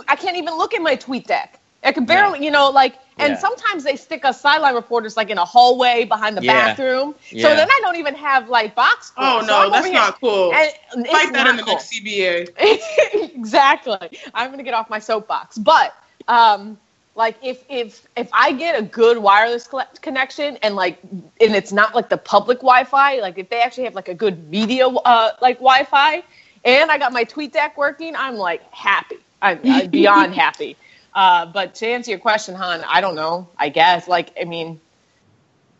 [0.06, 1.48] I can't even look at my TweetDeck.
[1.84, 3.38] I can barely, you know, like, and Yeah.
[3.38, 6.68] sometimes they stick us sideline reporters like in a hallway behind the Yeah.
[6.68, 7.14] bathroom.
[7.30, 9.08] So then I don't even have like box.
[9.08, 9.24] score.
[9.24, 10.52] Oh no, I'm that's here- not cool.
[10.54, 11.92] And it's Fight that in not the next.
[11.92, 12.48] CBA.
[13.34, 14.18] exactly.
[14.34, 15.94] I'm gonna get off my soapbox, but
[16.28, 16.78] um,
[17.14, 19.68] like if if if I get a good wireless
[20.00, 20.98] connection and like
[21.40, 24.48] and it's not like the public Wi-Fi, like if they actually have like a good
[24.50, 26.22] media uh, like Wi-Fi,
[26.64, 29.16] and I got my TweetDeck working, I'm like happy.
[29.42, 30.76] I'm, I'm beyond happy.
[31.14, 33.48] Uh, but to answer your question, Han, I don't know.
[33.58, 34.80] I guess like I mean,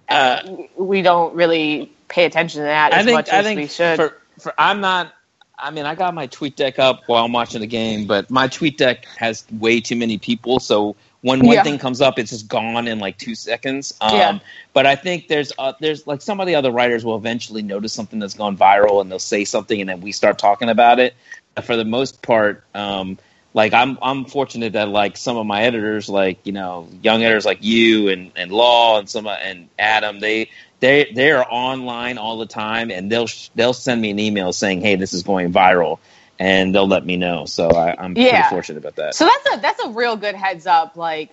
[0.08, 0.42] Uh,
[0.76, 3.66] we don't really pay attention to that as I think much I as think we
[3.66, 3.96] should.
[3.96, 5.12] for for I'm not.
[5.58, 9.04] I mean, I got my TweetDeck up while I'm watching the game, but my TweetDeck
[9.18, 10.58] has way too many people.
[10.58, 11.62] So when one Yeah.
[11.62, 13.94] thing comes up, it's just gone in like two seconds.
[14.00, 14.38] Um, Yeah.
[14.72, 17.92] But I think there's uh, there's like some of the other writers will eventually notice
[17.92, 21.14] something that's gone viral and they'll say something, and then we start talking about it.
[21.54, 23.16] But for the most part, um,
[23.54, 27.46] like I'm I'm fortunate that like some of my editors, like you know, young editors
[27.46, 32.38] like you and and Law and some and Adam, they they they are online all
[32.38, 36.00] the time, and they'll they'll send me an email saying, "Hey, this is going viral."
[36.38, 38.26] And they'll let me know, so I, I'm Yeah.
[38.28, 39.14] pretty fortunate about that.
[39.14, 40.96] So that's a that's a real good heads up.
[40.96, 41.30] Like,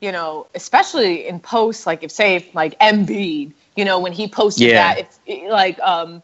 [0.00, 4.70] you know, especially in posts, like if say like Embiid, you know, when he posted
[4.70, 4.94] Yeah.
[4.94, 6.22] that, if like um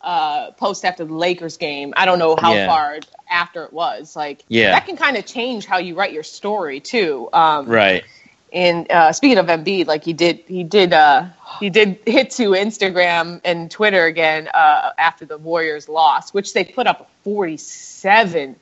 [0.00, 2.66] uh post after the Lakers game, I don't know how Yeah.
[2.66, 4.14] far after it was.
[4.16, 4.70] Like, Yeah.
[4.72, 7.28] that can kind of change how you write your story too.
[7.32, 8.04] Um, right.
[8.52, 11.26] And uh, speaking of Embiid, like he did, he did, uh,
[11.58, 16.64] he did hit to Instagram and Twitter again uh, after the Warriors lost, which they
[16.64, 18.54] put up 47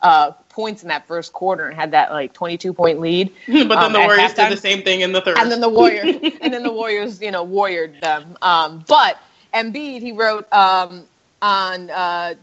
[0.00, 3.32] uh, points in that first quarter and had that like 22 point lead.
[3.46, 5.36] but then Um, the Warriors halftime- did the same thing in the third.
[5.38, 8.36] and then the Warriors, and then the Warriors, you know, warriored them.
[8.40, 9.18] Um, but
[9.52, 11.04] Embiid, he wrote um,
[11.42, 12.38] on uh, to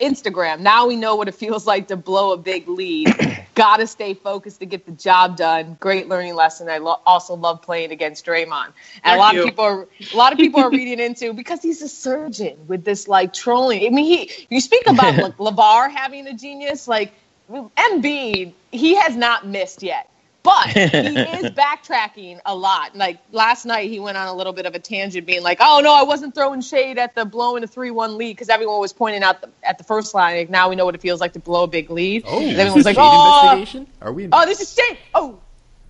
[0.00, 0.60] Instagram.
[0.60, 3.08] Now we know what it feels like to blow a big lead.
[3.54, 5.76] Got to stay focused to get the job done.
[5.80, 6.68] Great learning lesson.
[6.68, 8.72] I lo- also love playing against Draymond.
[9.02, 9.40] And a lot you.
[9.40, 12.84] of people are a lot of people are reading into because he's a surgeon with
[12.84, 13.86] this like trolling.
[13.86, 17.12] I mean, he you speak about like LaVar having a genius like.
[17.50, 20.08] Embiid, he has not missed yet,
[20.44, 22.94] but he is backtracking a lot.
[22.94, 25.80] Like last night, he went on a little bit of a tangent, being like, "Oh
[25.82, 29.22] no, I wasn't throwing shade at the blowing a three-one lead because everyone was pointing
[29.24, 30.36] out the, at the first line.
[30.36, 32.24] Like, now we know what it feels like to blow a big lead.
[32.26, 33.86] Oh, everyone this was like, shade "Oh, investigation?
[34.02, 34.28] Are we?
[34.30, 34.98] oh, this is shade.
[35.14, 35.40] Oh,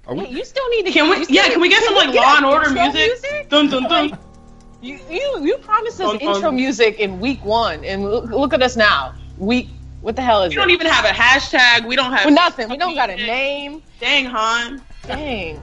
[0.06, 0.24] Are we?
[0.26, 0.92] hey, you still need to.
[0.92, 1.26] can we?
[1.28, 3.48] Yeah, can we get some like we Law and Order intro music?
[3.48, 4.18] Dun dun dun.
[4.80, 6.36] You you you promised us Dun, dun.
[6.36, 9.14] intro music in week one, and look, look at us now.
[9.36, 9.68] Week.
[10.04, 10.58] What the hell is We it?
[10.58, 11.86] don't even have a hashtag.
[11.88, 12.68] We don't have Well, nothing.
[12.68, 13.82] We don't got a name.
[14.00, 14.82] Dang, Han.
[15.06, 15.56] Dang.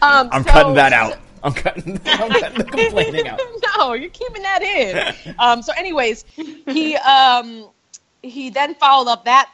[0.00, 1.18] Um, I'm so- cutting that out.
[1.44, 2.00] I'm cutting.
[2.06, 3.38] I'm cutting the complaining out.
[3.78, 5.34] no, you're keeping that in.
[5.38, 7.68] um, so, anyways, he um,
[8.22, 9.50] he then followed up that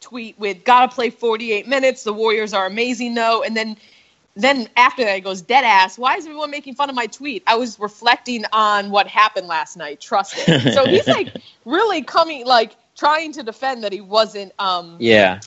[0.00, 2.04] tweet with "Gotta play 48 minutes.
[2.04, 3.76] The Warriors are amazing, though." And then
[4.36, 5.98] then after that, he goes dead ass.
[5.98, 7.42] Why is everyone making fun of my tweet?
[7.48, 10.00] I was reflecting on what happened last night.
[10.00, 10.72] Trust it.
[10.74, 14.52] So he's like really coming, like trying to defend that he wasn't.
[14.58, 15.40] Um, Yeah.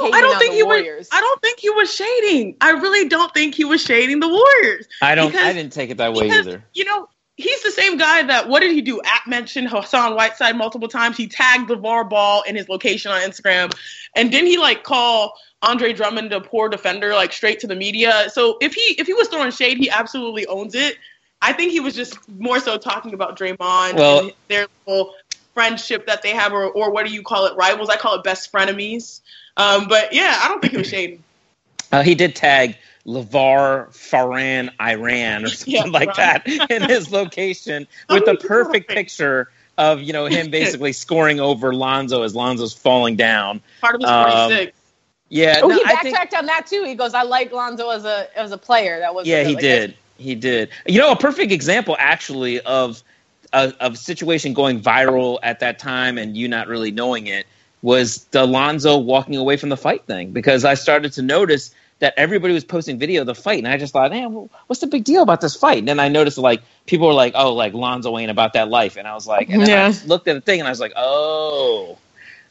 [0.00, 0.98] No, I don't think he Warriors.
[1.00, 1.08] was.
[1.12, 2.56] I don't think he was shading.
[2.62, 4.86] I really don't think he was shading the Warriors.
[5.02, 5.30] I don't.
[5.30, 6.64] Because- I didn't take it that way because, either.
[6.72, 8.48] You know, he's the same guy that.
[8.48, 9.02] What did he do?
[9.02, 11.18] At mentioned Hassan Whiteside multiple times.
[11.18, 13.74] He tagged LaVar Ball in his location on Instagram,
[14.16, 18.30] and didn't he like call Andre Drummond a poor defender, like straight to the media?
[18.32, 20.96] So if he if he was throwing shade, he absolutely owns it.
[21.44, 25.12] I think he was just more so talking about Draymond Well- and their little
[25.54, 27.88] friendship that they have, or or what do you call it, rivals?
[27.88, 29.20] I call it best frenemies.
[29.56, 31.22] Um, but yeah, I don't think he was shading.
[31.90, 36.42] Uh, he did tag LaVar Faran Iran or something Yeah, like right.
[36.44, 41.40] that in his location with the perfect people- picture of you know him basically scoring
[41.40, 43.60] over Lonzo as Lonzo's falling down.
[43.80, 44.78] Part of his Um, 46.
[45.28, 46.84] Yeah, Oh, no, he I think backtracked on that too.
[46.84, 49.62] He goes, "I like Lonzo as a as a player." That was yeah, he like,
[49.62, 49.94] did.
[50.18, 50.68] He did.
[50.86, 53.02] You know, a perfect example actually of
[53.52, 57.46] a, of a situation going viral at that time and you not really knowing it
[57.82, 62.14] was the Lonzo walking away from the fight thing because I started to notice that
[62.16, 64.88] everybody was posting video of the fight and I just thought, man, well, what's the
[64.88, 65.78] big deal about this fight?
[65.78, 68.96] And then I noticed like people were like, oh, like Lonzo ain't about that life,
[68.96, 69.92] and I was like, and then Yeah.
[70.02, 72.01] I looked at the thing and I was like, oh.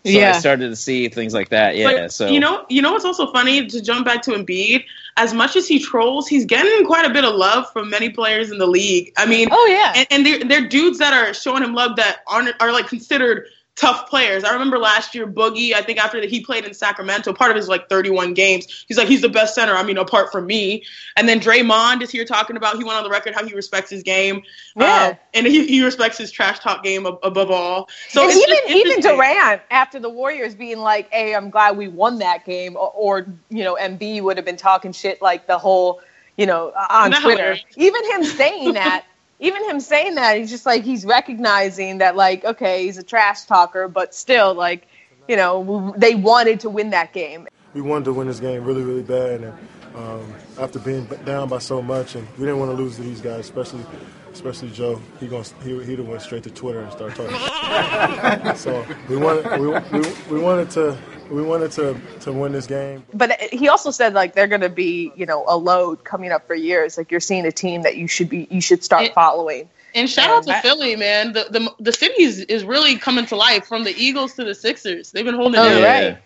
[0.04, 0.32] So I Yeah.
[0.34, 1.76] started to see things like that.
[1.76, 1.92] Yeah.
[1.92, 4.84] But, so you know, you know what's also funny to jump back to Embiid.
[5.18, 8.50] As much as he trolls, he's getting quite a bit of love from many players
[8.50, 9.12] in the league.
[9.18, 9.94] I mean, Oh yeah.
[9.96, 13.46] and, and they're, they're dudes that are showing him love that aren't are like considered
[13.82, 14.44] tough players.
[14.44, 15.74] I remember last year Boogie.
[15.74, 18.86] I think after that he played in Sacramento, part of his like 31 games.
[18.88, 19.74] He's like he's the best center.
[19.74, 20.84] I mean, apart from me.
[21.18, 23.90] And then Draymond is here talking about he went on the record how he respects
[23.90, 24.44] his game.
[24.76, 24.86] Yeah.
[24.86, 27.90] Uh, and he, he respects his trash talk game ab- above all.
[28.10, 29.02] So and it's just even even.
[29.02, 33.28] Durant after the Warriors being like, "Hey, I'm glad we won that game," or, or
[33.50, 36.02] you know, Embiid would have been talking shit like the whole,
[36.38, 37.42] you know, on Twitter.
[37.42, 37.64] hilarious?
[37.78, 39.06] Even him saying that,
[39.42, 43.46] even him saying that, he's just like he's recognizing that, like, okay, he's a trash
[43.46, 44.88] talker, but still, like,
[45.28, 47.48] you know, they wanted to win that game.
[47.74, 49.54] we wanted to win this game really, really bad, and
[49.96, 53.20] um, after being down by so much, and we didn't want to lose to these
[53.20, 53.84] guys, especially,
[54.32, 55.02] especially Joe.
[55.20, 58.56] He going he he'd have went straight to Twitter and start talking.
[58.56, 60.98] so we wanted we, we, we wanted to
[61.32, 63.04] we wanted to, to win this game.
[63.14, 66.46] But he also said like they're going to be, you know, a load coming up
[66.46, 66.98] for years.
[66.98, 69.70] Like you're seeing a team that you should be, you should start It- following.
[69.94, 71.34] And shout out to I- Philly, man.
[71.34, 74.56] The the the city is, is really coming to life from the Eagles to the
[74.56, 75.12] Sixers.
[75.12, 75.84] They've been holding Oh, it down.
[75.84, 76.18] right.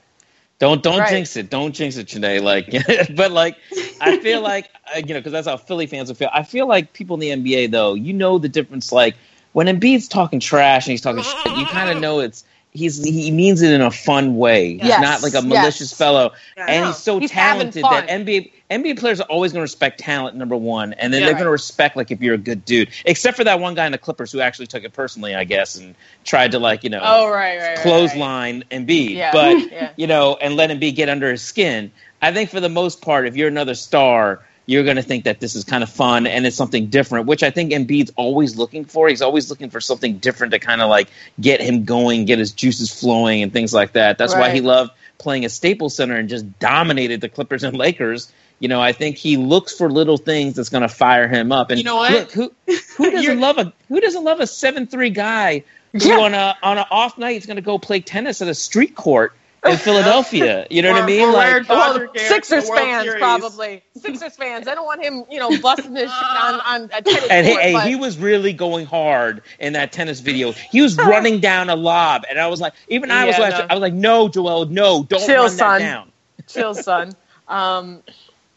[0.60, 1.10] Don't don't Right.
[1.10, 1.50] jinx it.
[1.50, 2.40] Don't jinx it today.
[2.40, 2.72] Like,
[3.16, 3.58] but like,
[4.00, 6.30] I feel like uh, you know because that's how Philly fans will feel.
[6.32, 8.92] I feel like people in the NBA though, you know the difference.
[8.92, 9.16] Like
[9.54, 12.44] when Embiid's talking trash and he's talking shit, you kind of know it's
[12.76, 14.78] he's he means it in a fun way.
[14.78, 15.44] He's not like a yes.
[15.46, 19.60] malicious fellow, Yeah, and he's so He's talented that NBA NBA players are always going
[19.60, 21.28] to respect talent number one, and then Yeah.
[21.28, 22.90] they're going to respect like if you're a good dude.
[23.06, 25.76] Except for that one guy in the Clippers who actually took it personally, I guess,
[25.76, 27.78] and tried to like you know Oh right, right, right.
[27.80, 29.32] clothesline Embiid, Yeah.
[29.32, 31.92] but you know, and let Embiid get under his skin.
[32.22, 35.40] I think for the most part, if you're another star, you're going to think that
[35.40, 38.86] this is kind of fun and it's something different, which I think Embiid's always looking
[38.86, 39.08] for.
[39.08, 41.10] He's always looking for something different to kind of like
[41.40, 44.18] get him going, get his juices flowing, and things like that.
[44.18, 48.32] That's why he loved playing at Staples Center and just dominated the Clippers and Lakers.
[48.60, 51.70] You know, I think he looks for little things that's going to fire him up.
[51.70, 52.12] And You know what?
[52.12, 52.52] Look, who
[52.98, 56.20] who doesn't love a who doesn't love a seven three guy who Yeah.
[56.20, 58.96] on a on an off night is going to go play tennis at a street
[58.96, 59.34] court
[59.66, 60.68] in Philadelphia?
[60.72, 61.32] You know what I mean?
[61.32, 63.20] Like, Well, Sixers to the World fans Series.
[63.20, 63.84] probably.
[64.00, 64.68] Sixers fans.
[64.68, 67.62] I don't want him, you know, busting his shit on on a tennis and court.
[67.62, 70.52] hey, but- he was really going hard in that tennis video.
[70.52, 73.54] He was running down a lob, and I was like, even I was Yeah, like,
[73.60, 73.68] no.
[73.70, 75.80] I was like, no, Joel, no, don't Chill, run son.
[75.82, 76.12] that down.
[76.48, 77.12] chill, son.
[77.48, 78.02] Um,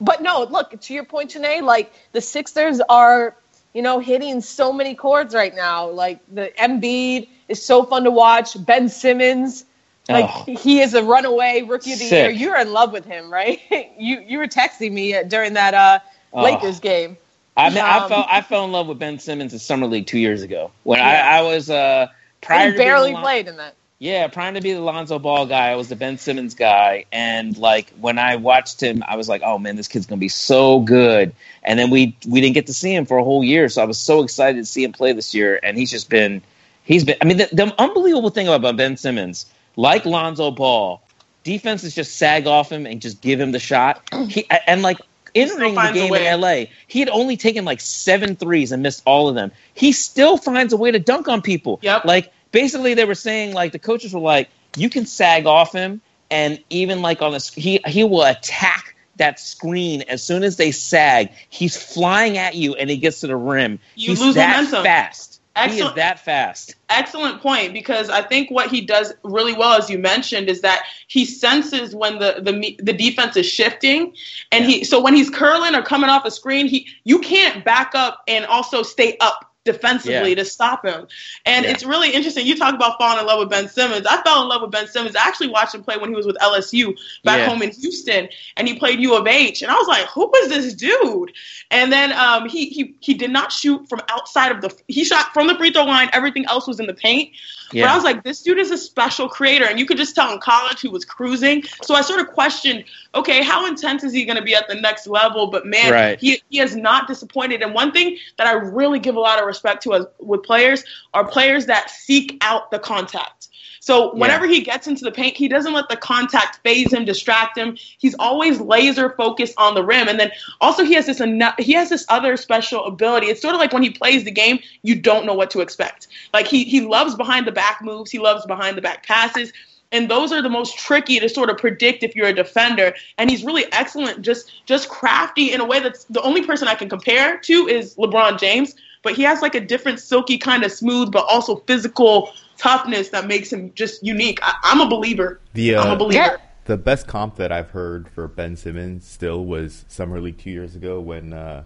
[0.01, 1.61] but no, look to your point, Chiney.
[1.63, 3.35] Like the Sixers are,
[3.75, 5.89] you know, hitting so many chords right now.
[5.91, 8.63] Like the Embiid is so fun to watch.
[8.65, 9.65] Ben Simmons,
[10.09, 10.45] like Oh.
[10.57, 12.31] he is a runaway rookie of the year.
[12.31, 13.61] You're in love with him, right?
[13.99, 15.99] you you were texting me during that uh,
[16.33, 16.43] Oh.
[16.43, 17.17] Lakers game.
[17.57, 20.07] I mean, I Um, fell I fell in love with Ben Simmons in summer league
[20.07, 21.09] two years ago when Yeah.
[21.09, 22.09] I, I was uh
[22.41, 23.75] prior he barely Lon- played in that.
[24.01, 27.59] Yeah, prior to be the Lonzo Ball guy, I was the Ben Simmons guy, and
[27.59, 30.79] like when I watched him, I was like, "Oh man, this kid's gonna be so
[30.79, 31.35] good."
[31.65, 33.87] And then we we didn't get to see him for a whole year, so I
[33.87, 36.43] was so excited to see him play this year, and he's just been
[36.85, 37.17] he's been.
[37.21, 39.47] I mean, the, the unbelievable thing about Ben Simmons,
[39.79, 41.01] like Lonzo Ball,
[41.45, 44.03] defenses just sag off him and just give him the shot.
[44.29, 44.99] He and like
[45.35, 49.29] entering the game in LA, he had only taken like seven threes and missed all
[49.29, 49.53] of them.
[49.75, 51.79] He still finds a way to dunk on people.
[51.83, 52.05] Yep.
[52.05, 56.01] Like basically, they were saying like the coaches were like, you can sag off him,
[56.29, 60.73] and even like on a he he will attack that screen as soon as they
[60.73, 61.31] sag.
[61.49, 63.79] He's flying at you, and he gets to the rim.
[63.95, 64.83] You He's lose that momentum.
[64.83, 65.28] fast.
[65.59, 65.97] He is Excellent.
[65.97, 66.75] that fast.
[66.89, 70.85] excellent point because I think what he does really well, as you mentioned, is that
[71.09, 74.15] he senses when the the the defense is shifting,
[74.53, 77.93] and he so when he's curling or coming off a screen, he you can't back
[77.95, 80.37] up and also stay up defensively Yeah.
[80.37, 81.07] to stop him.
[81.45, 81.73] And Yeah.
[81.73, 82.47] it's really interesting.
[82.47, 84.07] You talk about falling in love with Ben Simmons.
[84.07, 85.15] I fell in love with Ben Simmons.
[85.15, 86.95] I actually watched him play when he was with LSU
[87.25, 87.49] back Yeah.
[87.49, 89.63] home in Houston, and he played U of H.
[89.63, 91.33] And I was like, who is this dude?
[91.71, 94.75] And then um, he he he did not shoot from outside of the.
[94.89, 96.09] He shot from the free throw line.
[96.13, 97.31] Everything else was in the paint.
[97.73, 100.33] But I was like, this dude is a special creator, and you could just tell
[100.33, 101.65] in college he was cruising.
[101.83, 104.75] So I sort of questioned, okay, how intense is he going to be at the
[104.75, 105.49] next level?
[105.49, 106.19] But man, Right.
[106.19, 107.63] he he has not disappointed.
[107.63, 110.85] And one thing that I really give a lot of respect to as, with players
[111.15, 113.49] are players that seek out the contact.
[113.89, 117.57] So whenever he gets into the paint, he doesn't let the contact phase him, distract
[117.57, 117.75] him.
[117.97, 120.31] He's always laser focused on the rim, and then
[120.61, 121.23] also he has this
[121.59, 123.29] he has this other special ability.
[123.29, 126.09] It's sort of like when he plays the game, you don't know what to expect.
[126.35, 129.55] Like he he loves behind the back moves, he loves behind the back passes.
[129.91, 132.93] And those are the most tricky to sort of predict if you're a defender.
[133.17, 136.75] And he's really excellent, just just crafty in a way that's the only person I
[136.75, 138.75] can compare to is LeBron James.
[139.03, 143.27] But he has like a different silky kind of smooth, but also physical toughness that
[143.27, 144.39] makes him just unique.
[144.43, 145.41] I, I'm a believer.
[145.55, 146.23] The I'm a uh, believer.
[146.23, 146.37] Yeah.
[146.65, 150.75] the best comp that I've heard for Ben Simmons still was summer league two years
[150.77, 151.65] ago when uh,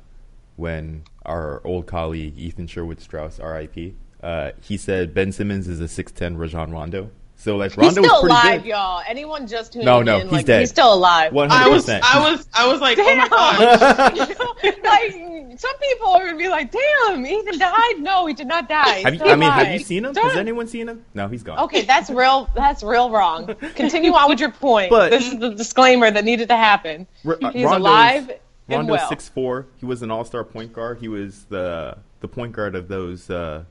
[0.57, 3.95] when our old colleague Ethan Sherwood Strauss, R.I.P.
[4.23, 7.11] Uh, he said Ben Simmons is a six ten Rajon Rondo.
[7.43, 8.69] So like He's Rondo was still pretty alive, good.
[8.69, 9.03] y'all.
[9.09, 10.61] Anyone just tuning No, no, in, he's like, dead.
[10.61, 11.33] He's still alive.
[11.33, 12.05] One I hundred was, percent.
[12.15, 13.29] I was, I was like, oh my Damn.
[13.29, 14.83] god.
[14.85, 19.01] like some people are gonna be like, "Damn, Ethan died." No, he did not die.
[19.01, 20.13] Have you, still I mean, have you seen him?
[20.13, 21.05] Don't- Has anyone seen him?
[21.15, 21.59] No, he's gone.
[21.65, 22.49] Okay, that's real.
[22.55, 23.53] That's real wrong.
[23.75, 24.91] Continue on with your point.
[24.91, 27.09] But- this is the disclaimer that needed to happen.
[27.27, 28.39] R- uh, He's Rondo's- alive and
[28.69, 29.09] Rondo's well.
[29.09, 29.67] six four.
[29.79, 30.99] He was an all star point guard.
[31.01, 33.65] He was the the point guard of those uh,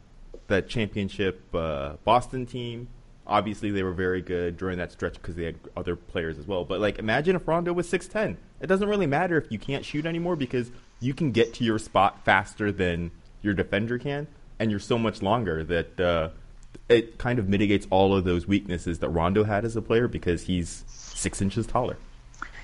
[0.48, 2.90] that championship uh, Boston team.
[3.28, 6.66] Obviously, they were very good during that stretch because they had other players as well.
[6.66, 8.38] But like, imagine if Rondo was six ten.
[8.60, 11.80] It doesn't really matter if you can't shoot anymore because you can get to your
[11.80, 13.12] spot faster than
[13.42, 14.28] your defender can,
[14.60, 16.30] and you're so much longer that uh,
[16.90, 20.44] it kind of mitigates all of those weaknesses that Rondo had as a player because
[20.44, 21.98] he's six inches taller.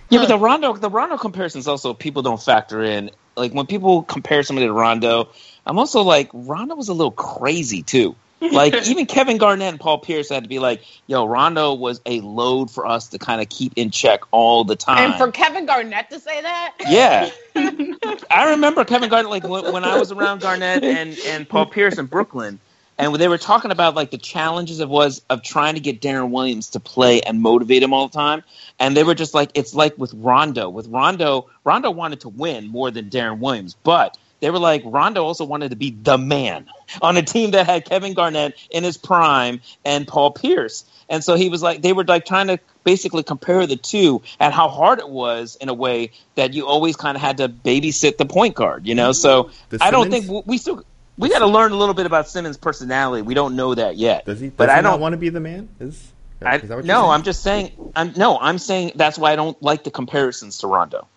[0.09, 3.11] Yeah, but the Rondo the Rondo comparisons also people don't factor in.
[3.35, 5.29] Like when people compare somebody to Rondo,
[5.65, 8.15] I'm also like Rondo was a little crazy too.
[8.39, 12.21] Like even Kevin Garnett and Paul Pierce had to be like, "Yo, Rondo was a
[12.21, 15.65] load for us to kind of keep in check all the time." And for Kevin
[15.65, 17.29] Garnett to say that, yeah,
[18.31, 19.31] I remember Kevin Garnett.
[19.31, 22.59] Like when, when I was around Garnett and and Paul Pierce in Brooklyn,
[22.97, 26.31] and they were talking about like the challenges it was of trying to get Deron
[26.31, 28.43] Williams to play and motivate him all the time.
[28.79, 30.69] And they were just like, it's like with Rondo.
[30.69, 35.23] With Rondo, Rondo wanted to win more than Deron Williams, but they were like Rondo
[35.23, 36.67] also wanted to be the man
[37.01, 40.85] on a team that had Kevin Garnett in his prime and Paul Pierce.
[41.09, 44.53] And so he was like, they were like trying to basically compare the two and
[44.53, 48.17] how hard it was in a way that you always kind of had to babysit
[48.17, 49.11] the point guard, you know?
[49.11, 50.83] So I don't Simmons- think we still,
[51.17, 53.21] we got to learn a little bit about Simmons' personality.
[53.23, 54.25] We don't know that yet.
[54.25, 54.47] Does he?
[54.47, 55.69] Does but he I don't want to be the man?
[55.79, 56.11] Is,
[56.41, 57.11] I, is that what no, saying?
[57.11, 57.91] I'm just saying.
[57.95, 61.07] I'm no, I'm saying that's why I don't like the comparisons to Rondo.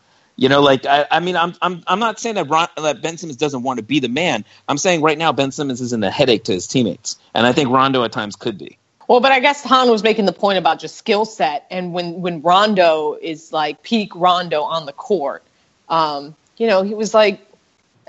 [0.41, 3.19] You know, like I, I mean, I'm I'm I'm not saying that, Ron, that Ben
[3.19, 4.43] Simmons doesn't want to be the man.
[4.69, 7.69] I'm saying right now Ben Simmons isn't a headache to his teammates, and I think
[7.69, 8.79] Rondo at times could be.
[9.07, 12.23] Well, but I guess Han was making the point about just skill set, and when
[12.23, 15.43] when Rondo is like peak Rondo on the court,
[15.91, 17.39] um, you know, he was like,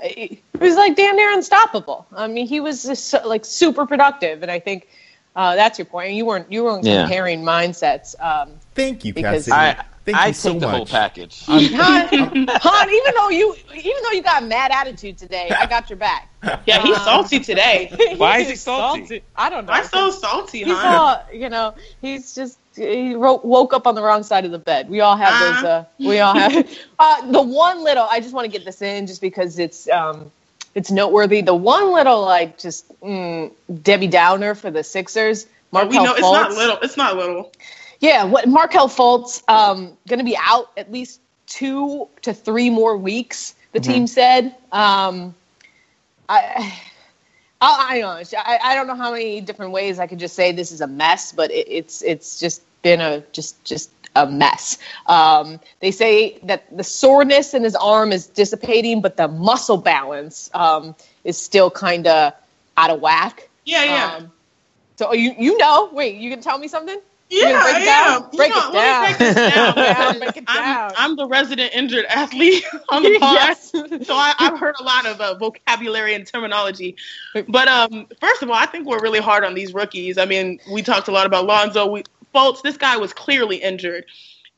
[0.02, 2.06] he was like damn near unstoppable.
[2.16, 4.88] I mean, he was just like super productive, and I think
[5.36, 6.14] uh, that's your point.
[6.14, 7.02] You weren't you weren't Yeah.
[7.02, 8.14] comparing mindsets.
[8.18, 9.52] Um, Thank you, Because- Cassidy.
[9.80, 10.76] I Thank I you take so the much.
[10.76, 11.44] whole package.
[11.46, 11.68] Han,
[12.48, 15.96] Han, even though you even though you got a mad attitude today, I got your
[15.98, 16.28] back.
[16.66, 17.88] Yeah, he's salty today.
[18.16, 19.22] Why is he He's salty?
[19.36, 19.72] I don't know.
[19.72, 20.98] Why so salty, He's huh?
[20.98, 24.58] all, you know, he's just he ro- woke up on the wrong side of the
[24.58, 24.88] bed.
[24.88, 25.64] We all have those.
[25.64, 28.06] Uh, we all have uh, the one little.
[28.10, 30.32] I just want to get this in, just because it's um,
[30.74, 31.42] it's noteworthy.
[31.42, 35.46] The one little like just mm, Debbie Downer for the Sixers.
[35.70, 36.78] But we Markelle know it's not little.
[36.82, 37.52] It's not little.
[38.02, 42.96] Yeah, what Markelle Fultz um, going to be out at least two to three more
[42.96, 43.54] weeks.
[43.70, 44.54] The team said.
[44.72, 45.34] Um,
[46.28, 46.78] I,
[47.60, 48.38] I, I don't know.
[48.44, 50.88] I, I don't know how many different ways I could just say this is a
[50.88, 54.78] mess, but it, it's it's just been a just just a mess.
[55.06, 60.50] Um, they say that the soreness in his arm is dissipating, but the muscle balance
[60.54, 62.32] um, is still kind of
[62.76, 63.48] out of whack.
[63.64, 64.14] Yeah, yeah.
[64.16, 64.32] Um,
[64.96, 65.88] so you you know?
[65.92, 67.00] Wait, you can tell me something?
[67.32, 68.30] Yeah, break it down?
[68.36, 69.74] Break you know, it me break this down.
[69.76, 70.92] Yeah, break it I'm.
[70.96, 73.34] I'm the resident injured athlete on the pod.
[73.34, 73.70] Yes.
[73.70, 76.96] so I, I've heard a lot of uh, vocabulary and terminology.
[77.48, 80.18] But um, first of all, I think we're really hard on these rookies.
[80.18, 81.86] I mean, we talked a lot about Lonzo.
[81.86, 82.04] We,
[82.34, 84.04] Fultz, this guy was clearly injured.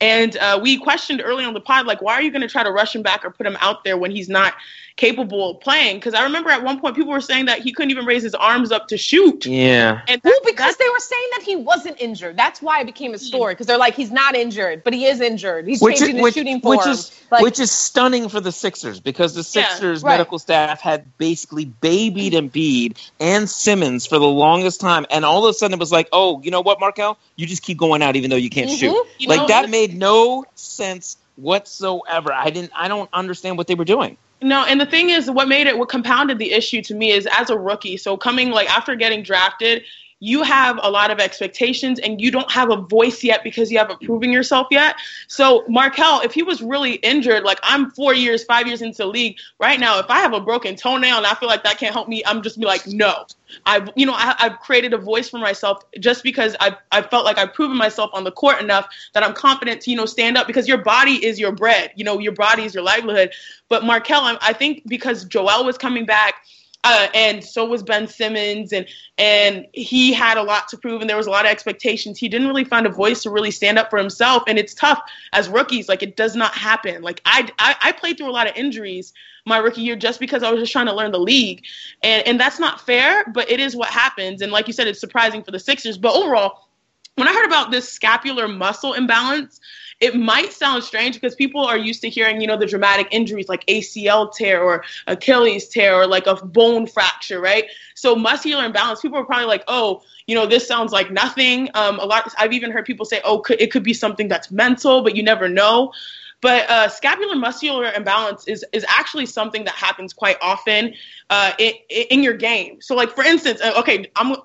[0.00, 2.62] And uh, we questioned early on the pod, like, why are you going to try
[2.62, 4.54] to rush him back or put him out there when he's not
[4.96, 5.96] capable of playing?
[5.96, 8.34] Because I remember at one point people were saying that he couldn't even raise his
[8.34, 9.46] arms up to shoot.
[9.46, 10.02] Yeah.
[10.08, 12.36] And Well, because they were saying that he wasn't injured.
[12.36, 13.54] That's why it became a story.
[13.54, 15.66] Because they're like, he's not injured, but he is injured.
[15.68, 16.76] He's Which is, changing his which, shooting form.
[16.78, 20.14] which is like, which is stunning for the Sixers because the Yeah, Sixers right.
[20.14, 25.50] medical staff had basically babied Embiid and Simmons for the longest time, and all of
[25.50, 28.16] a sudden it was like, oh, you know what, Markelle, you just keep going out
[28.16, 28.78] even though you can't Mhm.
[28.78, 29.06] shoot.
[29.18, 32.32] You like know, that this- made no sense whatsoever.
[32.32, 32.72] I didn't.
[32.74, 34.16] I don't understand what they were doing.
[34.42, 37.26] No, and the thing is, what made it, what compounded the issue to me is
[37.32, 39.84] as a rookie, so coming like after getting drafted,
[40.24, 43.76] you have a lot of expectations and you don't have a voice yet because you
[43.76, 44.96] haven't proven yourself yet.
[45.28, 49.36] So Markelle, if he was really injured, like I'm four years, five years into league
[49.60, 52.08] right now, if I have a broken toenail and I feel like that can't help
[52.08, 53.26] me, I'm just be like, no.
[53.66, 57.26] I've, you know, I, I've created a voice for myself just because I've, I felt
[57.26, 60.38] like I've proven myself on the court enough that I'm confident to, you know, stand
[60.38, 61.92] up because your body is your bread.
[61.96, 63.32] You know, your body is your livelihood.
[63.68, 66.36] But Markelle, I, I think because Joel was coming back,
[66.84, 71.08] uh, and so was Ben Simmons, and and he had a lot to prove, and
[71.08, 72.18] there was a lot of expectations.
[72.18, 75.00] He didn't really find a voice to really stand up for himself, and it's tough
[75.32, 75.88] as rookies.
[75.88, 77.02] Like it does not happen.
[77.02, 79.14] Like I I, I played through a lot of injuries
[79.46, 81.64] my rookie year just because I was just trying to learn the league,
[82.02, 84.42] and and that's not fair, but it is what happens.
[84.42, 86.68] And like you said, it's surprising for the Sixers, but overall,
[87.16, 89.58] when I heard about this scapular muscle imbalance,
[90.04, 93.48] it might sound strange because people are used to hearing, you know, the dramatic injuries
[93.48, 97.64] like ACL tear or Achilles tear or like a bone fracture, right?
[97.94, 101.70] So muscular imbalance, people are probably like, oh, you know, this sounds like nothing.
[101.72, 102.30] Um, a lot.
[102.36, 105.48] I've even heard people say, oh, it could be something that's mental, but you never
[105.48, 105.94] know.
[106.42, 110.92] But uh, scapular muscular imbalance is is actually something that happens quite often
[111.30, 112.82] uh, in, in your game.
[112.82, 114.36] So, like for instance, uh, okay, I'm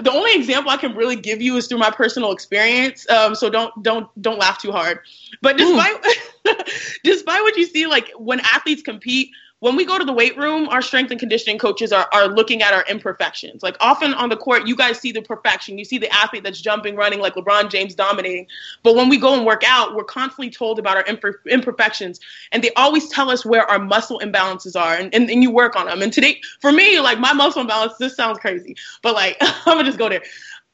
[0.00, 3.08] the only example I can really give you is through my personal experience.
[3.10, 5.00] Um, so don't don't don't laugh too hard.
[5.42, 5.96] But despite
[7.04, 9.30] despite what you see, like when athletes compete,
[9.60, 12.62] when we go to the weight room, our strength and conditioning coaches are, are looking
[12.62, 13.62] at our imperfections.
[13.62, 15.78] Like often on the court, you guys see the perfection.
[15.78, 18.46] You see the athlete that's jumping, running like LeBron James dominating.
[18.84, 22.20] But when we go and work out, we're constantly told about our imper- imperfections.
[22.52, 24.94] And they always tell us where our muscle imbalances are.
[24.94, 26.02] And, and, and you work on them.
[26.02, 28.76] And today, for me, like my muscle imbalance, this sounds crazy.
[29.02, 30.22] But like, I'm to just go there.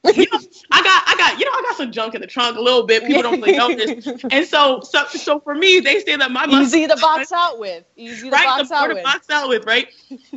[0.05, 0.39] You know,
[0.71, 2.87] I got, I got, you know, I got some junk in the trunk a little
[2.87, 3.05] bit.
[3.05, 4.07] People don't really notice.
[4.31, 7.59] And so, so, so for me, they say that my muscles Easy to box out
[7.59, 7.85] with.
[7.97, 9.05] Easy to right, box the out to with.
[9.05, 9.89] box out with, right?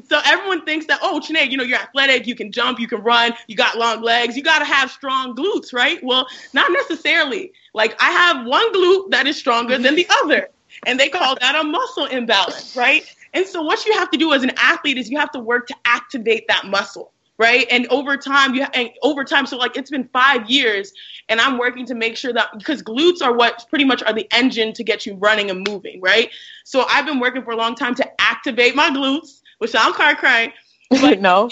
[0.10, 3.02] so everyone thinks that, oh, Chiney, you know, you're athletic, you can jump, you can
[3.02, 6.00] run, you got long legs, you got to have strong glutes, right?
[6.04, 7.52] Well, not necessarily.
[7.74, 10.50] Like I have one glute that is stronger than the other,
[10.86, 13.04] and they call that a muscle imbalance, right?
[13.34, 15.68] And so what you have to do as an athlete is you have to work
[15.68, 19.90] to activate that muscle right and over time you and over time so like it's
[19.90, 20.94] been five years
[21.30, 24.28] and i'm working to make sure that because glutes are what pretty much are the
[24.32, 26.30] engine to get you running and moving right
[26.64, 30.16] so i've been working for a long time to activate my glutes which sound car
[30.16, 30.52] crying
[30.90, 31.50] but no.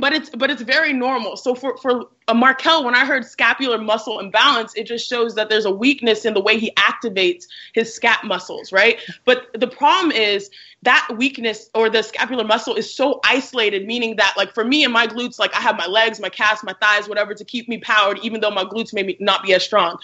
[0.00, 1.36] But it's but it's very normal.
[1.36, 5.48] So for for a Markelle, when I heard scapular muscle imbalance, it just shows that
[5.50, 7.44] there's a weakness in the way he activates
[7.74, 8.98] his scap muscles, right?
[9.24, 10.50] But the problem is
[10.82, 14.92] that weakness or the scapular muscle is so isolated, meaning that like for me and
[14.92, 17.78] my glutes, like I have my legs, my calves, my thighs, whatever to keep me
[17.78, 19.98] powered, even though my glutes may not be as strong.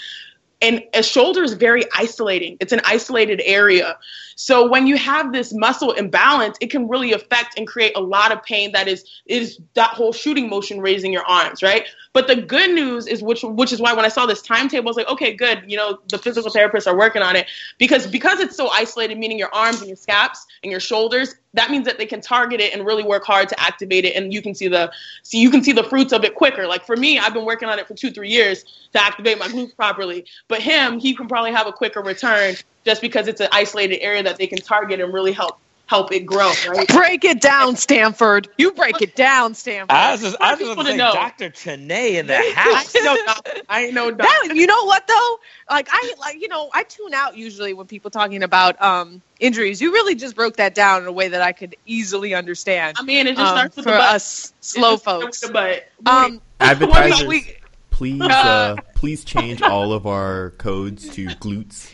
[0.62, 2.56] And a shoulder is very isolating.
[2.60, 3.98] It's an isolated area.
[4.36, 8.32] So when you have this muscle imbalance, it can really affect and create a lot
[8.32, 11.86] of pain that is is that whole shooting motion raising your arms, right?
[12.16, 14.88] But the good news is which which is why when I saw this timetable, I
[14.88, 15.62] was like, okay, good.
[15.66, 17.46] You know, the physical therapists are working on it
[17.76, 21.70] because because it's so isolated, meaning your arms and your scaps and your shoulders, that
[21.70, 24.40] means that they can target it and really work hard to activate it, and you
[24.40, 24.90] can see the
[25.24, 26.66] see you can see the fruits of it quicker.
[26.66, 28.64] Like for me, I've been working on it for two three years
[28.94, 32.54] to activate my glutes properly, but him, he can probably have a quicker return
[32.86, 36.26] just because it's an isolated area that they can target and really help help it
[36.26, 36.86] grow, right?
[36.88, 38.48] Break it down, Stanford.
[38.58, 39.90] You break it down, Stanford.
[39.90, 41.12] I was just, I was people just to say know.
[41.12, 41.50] Dr.
[41.50, 42.94] Chiney in the house.
[42.94, 43.52] ain't no doctor.
[43.68, 44.48] I ain't no doctor.
[44.48, 45.38] That, you know what though?
[45.70, 49.80] Like I like you know I tune out usually when people talking about um injuries.
[49.80, 52.96] You really just broke that down in a way that I could easily understand.
[52.98, 54.14] I mean, it just um, starts with for the butt.
[54.14, 55.42] us slow It folks.
[55.42, 55.82] with the.
[56.06, 57.56] Um, Advertisers, we-
[57.90, 61.92] please, uh, please change all of our codes to glutes.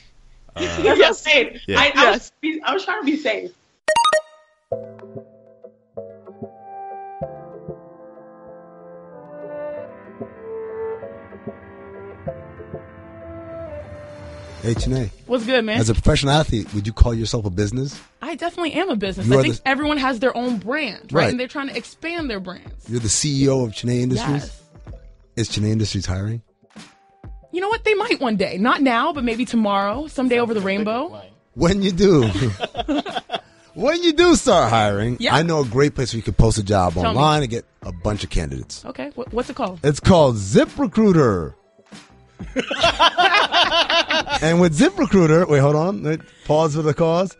[0.54, 0.78] Uh, That's
[1.24, 1.60] what I'm.
[1.66, 1.80] Yeah.
[1.80, 2.32] I, I, was,
[2.64, 3.52] I was trying to be safe.
[14.62, 15.80] Hey, Chiney, What's good, man?
[15.80, 18.00] as a professional athlete, would you call yourself a business?
[18.20, 19.26] I definitely am a business.
[19.26, 21.22] You I think the- everyone has their own brand, right?
[21.24, 21.30] Right.
[21.30, 22.88] And they're trying to expand their brands.
[22.88, 24.42] You're the CEO of Chiney Industries?
[24.44, 24.62] Yes.
[25.34, 26.42] Is Chiney Industries hiring?
[27.50, 27.82] You know what?
[27.84, 28.56] They might one day.
[28.56, 31.20] Not now, but maybe tomorrow, someday over the rainbow.
[31.54, 32.22] When you do,
[33.74, 35.34] when you do start hiring, Yeah.
[35.34, 37.02] I know a great place where you can post a job me.
[37.02, 38.84] online and get a bunch of candidates.
[38.84, 39.80] Okay, what's it called?
[39.82, 41.54] It's called ZipRecruiter.
[44.42, 46.22] and with ZipRecruiter, wait, hold on.
[46.44, 47.36] Pause for the cause.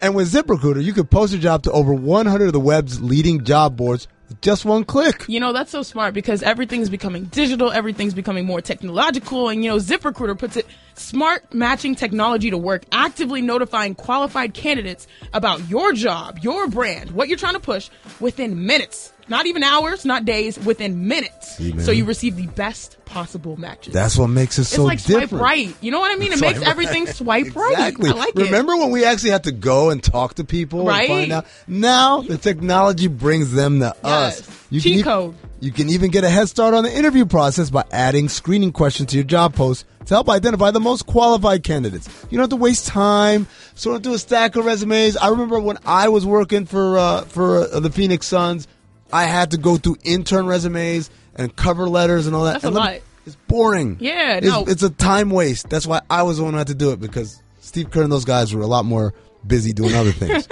[0.00, 3.44] And with ZipRecruiter, you can post your job to over 100 of the web's leading
[3.44, 4.08] job boards
[4.40, 5.24] just one click.
[5.28, 9.70] You know, that's so smart because everything's becoming digital, everything's becoming more technological, and you
[9.70, 15.92] know, ZipRecruiter puts it smart matching technology to work, actively notifying qualified candidates about your
[15.92, 19.12] job, your brand, what you're trying to push within minutes.
[19.28, 21.56] Not even hours, not days, within minutes.
[21.56, 23.92] See, so you receive the best possible matches.
[23.92, 24.92] That's what makes it so different.
[25.00, 25.30] it's so like different.
[25.30, 25.76] swipe right.
[25.80, 26.32] You know what I mean?
[26.32, 26.68] It Swipe makes right.
[26.68, 27.72] everything swipe right.
[27.72, 28.10] Exactly.
[28.10, 28.16] right.
[28.16, 28.42] I like it.
[28.42, 31.10] Remember when we actually had to go and talk to people Right.
[31.10, 31.46] and find out?
[31.66, 34.40] Now the technology brings them to Yes.
[34.48, 34.60] us.
[34.70, 35.34] Cheat can e- code.
[35.60, 39.10] You can even get a head start on the interview process by adding screening questions
[39.10, 42.08] to your job post to help identify the most qualified candidates.
[42.30, 45.16] You don't have to waste time sorting through a stack of resumes.
[45.16, 48.68] I remember when I was working for uh, for uh, the Phoenix Suns,
[49.12, 52.54] I had to go through intern resumes and cover letters and all that.
[52.54, 53.00] That's a And me- lot.
[53.26, 53.96] It's boring.
[54.00, 54.64] Yeah, it's, no.
[54.66, 55.68] it's a time waste.
[55.68, 58.12] That's why I was the one who had to do it because Steve Kerr and
[58.12, 60.46] those guys were a lot more busy doing other things.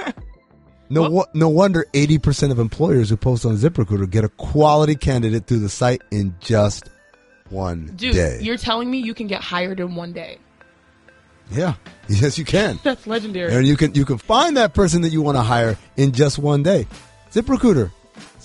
[0.90, 4.96] No, wo- no wonder eighty percent of employers who post on ZipRecruiter get a quality
[4.96, 6.90] candidate through the site in just
[7.48, 8.38] one Dude, day.
[8.42, 10.38] you're telling me you can get hired in one day.
[11.52, 11.74] yeah,
[12.08, 13.54] yes, you can, That's legendary.
[13.54, 16.38] and you can you can find that person that you want to hire in just
[16.38, 16.86] one day.
[17.32, 17.90] ZipRecruiter,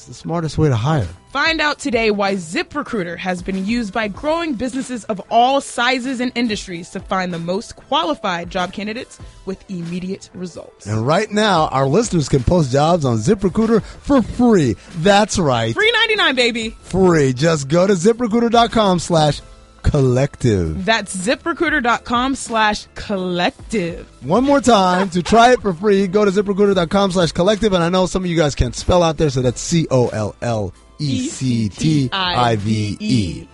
[0.09, 1.07] the smartest way to hire.
[1.31, 6.31] Find out today why ZipRecruiter has been used by growing businesses of all sizes and
[6.35, 10.87] industries to find the most qualified job candidates with immediate results.
[10.87, 14.75] And right now, our listeners can post jobs on ZipRecruiter for free.
[14.97, 16.69] That's right, Free 99, baby.
[16.81, 17.33] free.
[17.33, 19.41] Just go to ZipRecruiter.com slash
[19.83, 20.85] collective.
[20.85, 24.07] That's ziprecruiter.com slash collective.
[24.25, 26.07] One more time to try it for free.
[26.07, 27.73] Go to ziprecruiter.com slash collective.
[27.73, 30.09] And I know some of you guys can't spell out there, so that's C O
[30.09, 33.47] L L E C T I V E.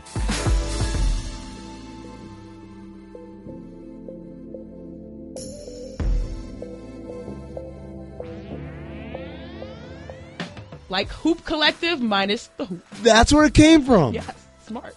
[10.87, 12.85] Like Hoop Collective minus the hoop.
[13.01, 14.13] That's where it came from.
[14.13, 14.31] Yes,
[14.67, 14.95] smart.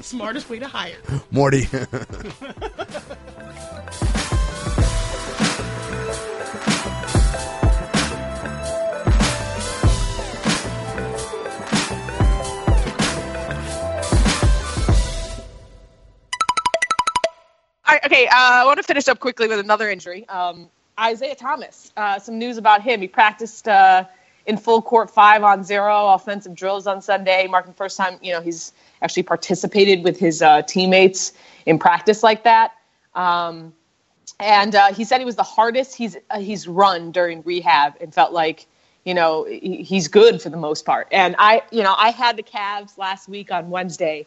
[0.00, 0.96] Smartest way to hire.
[1.30, 1.68] Morty.
[17.90, 20.28] All right, okay, uh, I want to finish up quickly with another injury.
[20.28, 21.92] Um, Isaiah Thomas.
[21.96, 23.00] Uh, some news about him.
[23.00, 24.04] He practiced uh,
[24.50, 28.42] in full court five on zero offensive drills on Sunday, marking first time you know
[28.42, 31.32] he's actually participated with his uh, teammates
[31.64, 32.72] in practice like that.
[33.14, 33.72] Um,
[34.40, 38.12] and uh, he said he was the hardest he's uh, he's run during rehab and
[38.12, 38.66] felt like
[39.04, 41.06] you know he's good for the most part.
[41.12, 44.26] And I you know I had the Cavs last week on Wednesday.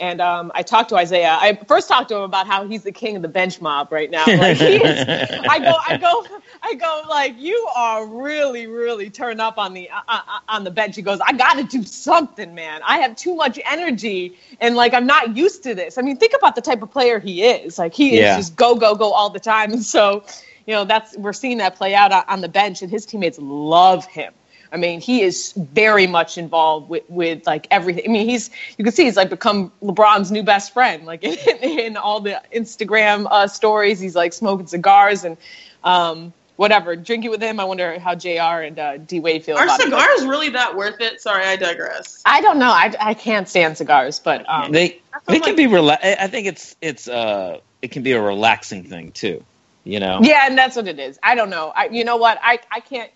[0.00, 1.38] And um, I talked to Isaiah.
[1.40, 4.10] I first talked to him about how he's the king of the bench mob right
[4.10, 4.32] now.
[4.34, 5.06] Like he is,
[5.48, 6.26] I go, I go,
[6.62, 7.02] I go.
[7.08, 10.96] Like you are really, really turned up on the uh, uh, on the bench.
[10.96, 12.82] He goes, I got to do something, man.
[12.86, 15.98] I have too much energy, and like I'm not used to this.
[15.98, 17.78] I mean, think about the type of player he is.
[17.78, 18.20] Like he Yeah.
[18.20, 19.72] is just go, go, go all the time.
[19.72, 20.24] And so,
[20.66, 23.38] you know, that's we're seeing that play out on, on the bench, and his teammates
[23.40, 24.32] love him.
[24.72, 28.04] I mean, he is very much involved with, with like everything.
[28.06, 31.06] I mean, he's you can see he's like become LeBron's new best friend.
[31.06, 35.36] Like in, in all the Instagram uh, stories, he's like smoking cigars and
[35.82, 37.58] um, whatever, drinking with him.
[37.58, 38.62] I wonder how J.R.
[38.62, 39.84] and uh, D Wade feel Are about it.
[39.84, 41.20] cigars really that worth it?
[41.20, 42.22] Sorry, I digress.
[42.24, 42.70] I don't know.
[42.70, 46.26] I, I can't stand cigars, but um, They they what can be rela- I I
[46.28, 49.44] think it's it's uh it can be a relaxing thing too.
[49.84, 50.20] You know.
[50.22, 51.18] Yeah, and that's what it is.
[51.22, 51.72] I don't know.
[51.74, 52.38] I, you know what?
[52.42, 53.10] I, I can't.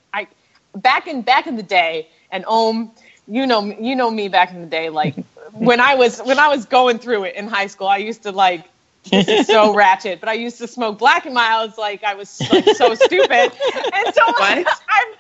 [0.75, 2.93] I back in back in the day, and Ohm,
[3.29, 4.91] you know, you know me back in the day.
[4.91, 5.17] Like
[5.53, 8.33] when I was when I was going through it in high school, I used to
[8.33, 8.67] like.
[9.11, 12.41] This is so ratchet, but I used to smoke black and miles like I was
[12.51, 13.53] like so stupid,
[13.93, 14.67] and so What?
[14.89, 15.15] I'm,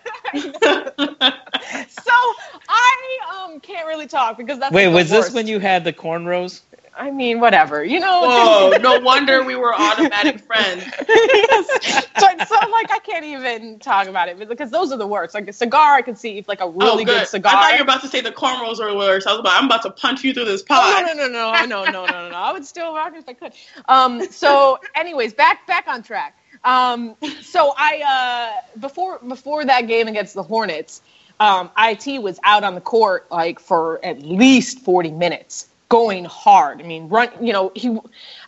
[1.88, 2.12] so
[2.68, 6.62] I um can't really talk because that's Wait, was this when you had the cornrows?
[6.97, 8.22] I mean, whatever, you know.
[8.22, 10.84] Whoa, no wonder we were automatic friends.
[11.09, 12.07] yes.
[12.18, 15.34] So, so I'm like I can't even talk about it because those are the worst.
[15.34, 17.07] Like a cigar, I can see if like a really oh, good.
[17.07, 17.55] good cigar.
[17.55, 19.26] I thought you were about to say the cornrows were worse.
[19.26, 21.66] I was about, I'm about to punch you through this Oh, no, no, no, no,
[21.66, 22.36] no, no, no, no, no.
[22.36, 23.53] I would still rock it if I could.
[23.88, 26.38] Um, so, anyways, back back on track.
[26.64, 31.03] Um, so I uh, before before that game against the Hornets,
[31.40, 36.80] um, it was out on the court like for at least forty minutes, going hard.
[36.80, 37.28] I mean, run.
[37.40, 37.97] You know, he.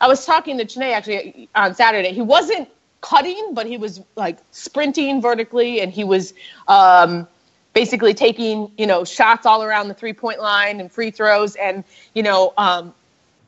[0.01, 2.13] I was talking to Chene actually on Saturday.
[2.13, 2.69] He wasn't
[3.01, 6.35] cutting, but he was like sprinting vertically, and he was.
[6.67, 7.29] Um,
[7.73, 11.85] basically taking you know shots all around the three point line and free throws and
[12.15, 12.95] you know um,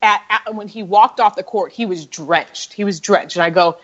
[0.03, 3.43] at, at when he walked off the court he was drenched he was drenched and
[3.43, 3.79] i go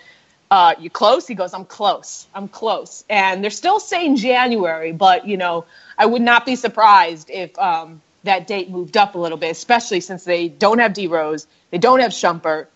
[0.51, 5.27] uh, you close he goes i'm close i'm close and they're still saying january but
[5.27, 5.65] you know
[5.97, 10.01] i would not be surprised if um, that date moved up a little bit especially
[10.01, 12.67] since they don't have d rose they don't have shumpert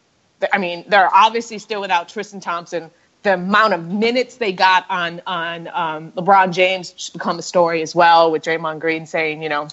[0.52, 2.90] I mean, they're obviously still without Tristan Thompson.
[3.22, 7.82] The amount of minutes they got on on um, LeBron James should become a story
[7.82, 8.30] as well.
[8.30, 9.68] With Draymond Green saying, you know,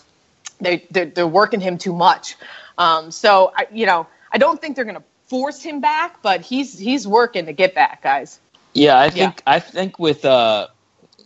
[0.59, 2.36] they they're, they're working him too much.
[2.78, 6.41] Um, so I, you know, I don't think they're going to force him back, but
[6.41, 8.39] he's he's working to get back, guys.
[8.73, 10.67] Yeah, I think I think with uh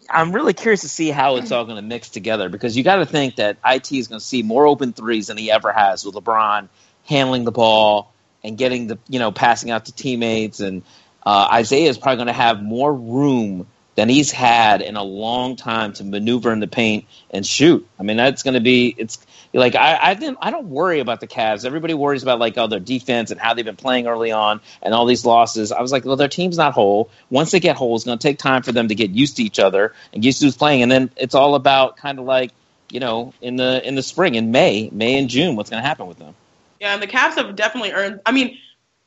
[0.09, 2.97] I'm really curious to see how it's all going to mix together because you got
[2.97, 6.05] to think that IT is going to see more open threes than he ever has
[6.05, 6.69] with LeBron
[7.05, 10.83] handling the ball and getting the you know passing out to teammates and
[11.25, 15.57] uh, Isaiah is probably going to have more room than he's had in a long
[15.57, 17.87] time to maneuver in the paint and shoot.
[17.99, 19.19] I mean that's going to be it's
[19.53, 21.65] like I I didn't I don't worry about the Cavs.
[21.65, 24.93] Everybody worries about like oh their defense and how they've been playing early on and
[24.93, 25.71] all these losses.
[25.71, 27.09] I was like, well, their team's not whole.
[27.29, 29.43] Once they get whole, it's going to take time for them to get used to
[29.43, 32.25] each other and get used to who's playing, and then it's all about kind of
[32.25, 32.51] like
[32.91, 35.87] you know in the in the spring in May, May and June, what's going to
[35.87, 36.35] happen with them.
[36.79, 38.21] Yeah, and the Cavs have definitely earned.
[38.25, 38.57] I mean,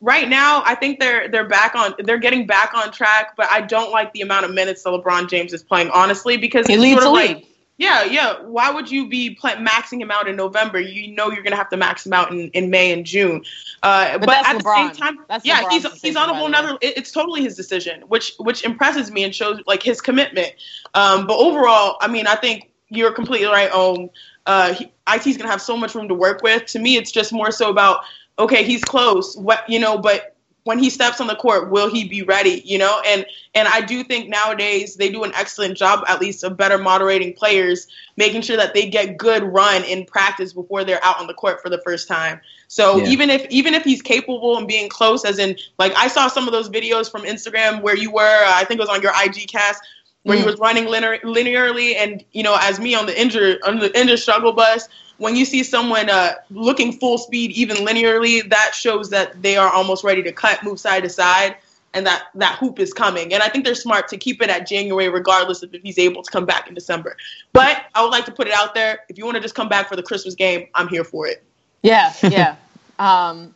[0.01, 3.63] right now I think they're they're back on they're getting back on track, but I
[3.63, 7.01] don't like the amount of minutes that LeBron James is playing honestly because He leads
[7.01, 7.47] sort of the like league.
[7.79, 8.41] Yeah, yeah.
[8.43, 10.79] Why would you be play, maxing him out in November?
[10.79, 13.45] You know you're gonna have to max him out in, in May and June.
[13.83, 14.63] Uh, but that's at LeBron.
[14.63, 16.79] the same time, That's yeah, LeBron's he's he's on a whole the nother.
[16.81, 20.53] It, it's totally his decision, which which impresses me and shows like his commitment.
[20.95, 23.73] Um, but overall, I mean, I think you're completely right.
[23.73, 24.11] Um,
[24.47, 26.67] uh, he, IT's gonna have so much room to work with.
[26.67, 28.05] To me, it's just more so about
[28.39, 29.37] okay, he's close.
[29.37, 30.32] What you know, but
[30.65, 32.63] when he steps on the court, will he be ready?
[32.65, 36.45] You know, and and I do think nowadays they do an excellent job, at least
[36.45, 37.87] of better moderating players,
[38.17, 41.61] making sure that they get good run in practice before they're out on the court
[41.63, 42.41] for the first time.
[42.69, 43.07] So Yeah.
[43.07, 46.47] even if even if he's capable and being close, as in like I saw some
[46.47, 49.13] of those videos from Instagram where you were, uh, I think it was on your
[49.25, 49.83] IG cast.
[50.25, 53.81] where he was running linear, linearly, and you know, as me on the injured on
[53.81, 54.89] the injured struggle bus,
[55.23, 59.73] when you see someone uh, looking full speed, even linearly, that shows that they are
[59.73, 61.55] almost ready to cut, move side to side,
[61.95, 63.33] and that that hoop is coming.
[63.33, 66.25] And I think they're smart to keep it at January, regardless of if he's able
[66.25, 67.17] to come back in December.
[67.53, 69.69] But I would like to put it out there: if you want to just come
[69.69, 71.45] back for the Christmas game, I'm here for it.
[71.83, 72.57] Yeah, yeah.
[72.99, 73.55] um,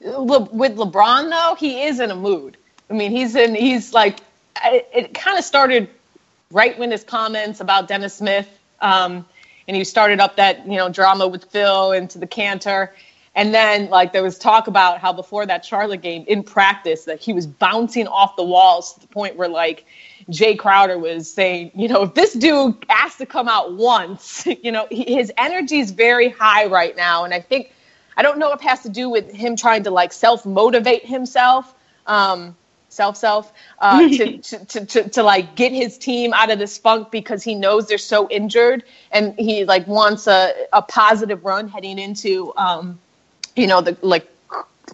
[0.00, 2.56] Le- with LeBron though, he is in a mood.
[2.88, 3.54] I mean, he's in.
[3.54, 4.20] He's like,
[4.64, 5.90] it, it kind of started
[6.50, 8.48] right when his comments about Dennis Smith,
[8.80, 9.26] um,
[9.68, 12.90] and he started up that you know drama with Phil into the Kanter.
[13.36, 17.20] And then, like, there was talk about how before that Charlotte game in practice, that
[17.20, 19.84] he was bouncing off the walls to the point where, like,
[20.30, 24.72] Jae Crowder was saying, you know, if this dude has to come out once, you
[24.72, 27.24] know, he, his energy is very high right now.
[27.24, 27.74] And I think,
[28.16, 31.04] I don't know if it has to do with him trying to, like, self motivate
[31.04, 31.74] himself.
[32.06, 32.56] Um,
[32.96, 36.78] self self uh, to, to, to, to, to like get his team out of this
[36.78, 38.82] funk because he knows they're so injured
[39.12, 42.98] and he like wants a, a positive run heading into um,
[43.54, 44.28] you know the like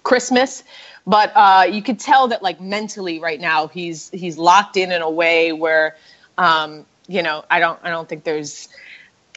[0.03, 0.65] Christmas.
[1.07, 5.03] But uh, you could tell that like mentally right now he's he's locked in in
[5.03, 5.97] a way where
[6.39, 8.69] um, you know I don't I don't think there's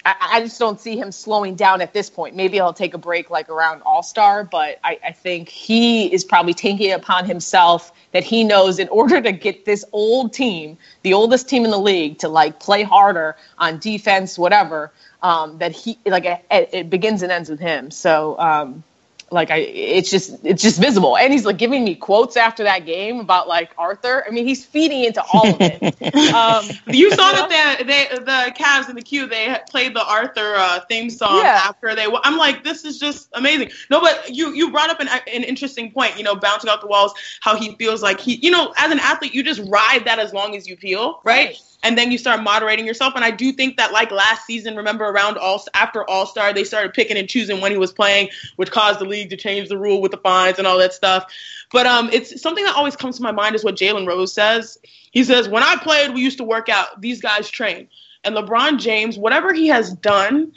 [0.05, 2.35] I, I just don't see him slowing down at this point.
[2.35, 6.23] Maybe he'll take a break like around All Star, but I, I think he is
[6.23, 10.77] probably taking it upon himself that he knows in order to get this old team,
[11.01, 14.91] the oldest team in the league, to like play harder on defense, whatever.
[15.23, 17.89] Um, that he like it, it begins and ends with him.
[17.89, 18.83] So um,
[19.32, 22.86] like I, it's just it's just visible, and he's like giving me quotes after that
[22.86, 24.23] game about like Arthur.
[24.28, 25.82] I mean, he's feeding into all of it.
[26.34, 30.55] um, you saw that they, they the Cavs in the Q they played the Arthur
[30.55, 31.61] uh, theme song Yeah.
[31.65, 32.05] after they.
[32.23, 33.71] I'm like, this is just amazing.
[33.89, 36.17] No, but you you brought up an an interesting point.
[36.17, 38.36] You know, bouncing off the walls, how he feels like he.
[38.43, 41.47] You know, as an athlete, you just ride that as long as you feel, right?
[41.49, 41.61] Right.
[41.86, 43.13] And then you start moderating yourself.
[43.15, 46.63] And I do think that, like last season, remember around all after All Star, they
[46.63, 49.77] started picking and choosing when he was playing, which caused the league to change the
[49.77, 51.31] rule with the fines and all that stuff.
[51.71, 54.77] But um, it's something that always comes to my mind is what Jalen Rose says.
[55.11, 56.99] He says, "When I played, we used to work out.
[56.99, 57.88] These guys train."
[58.23, 60.53] And LeBron James, whatever he has done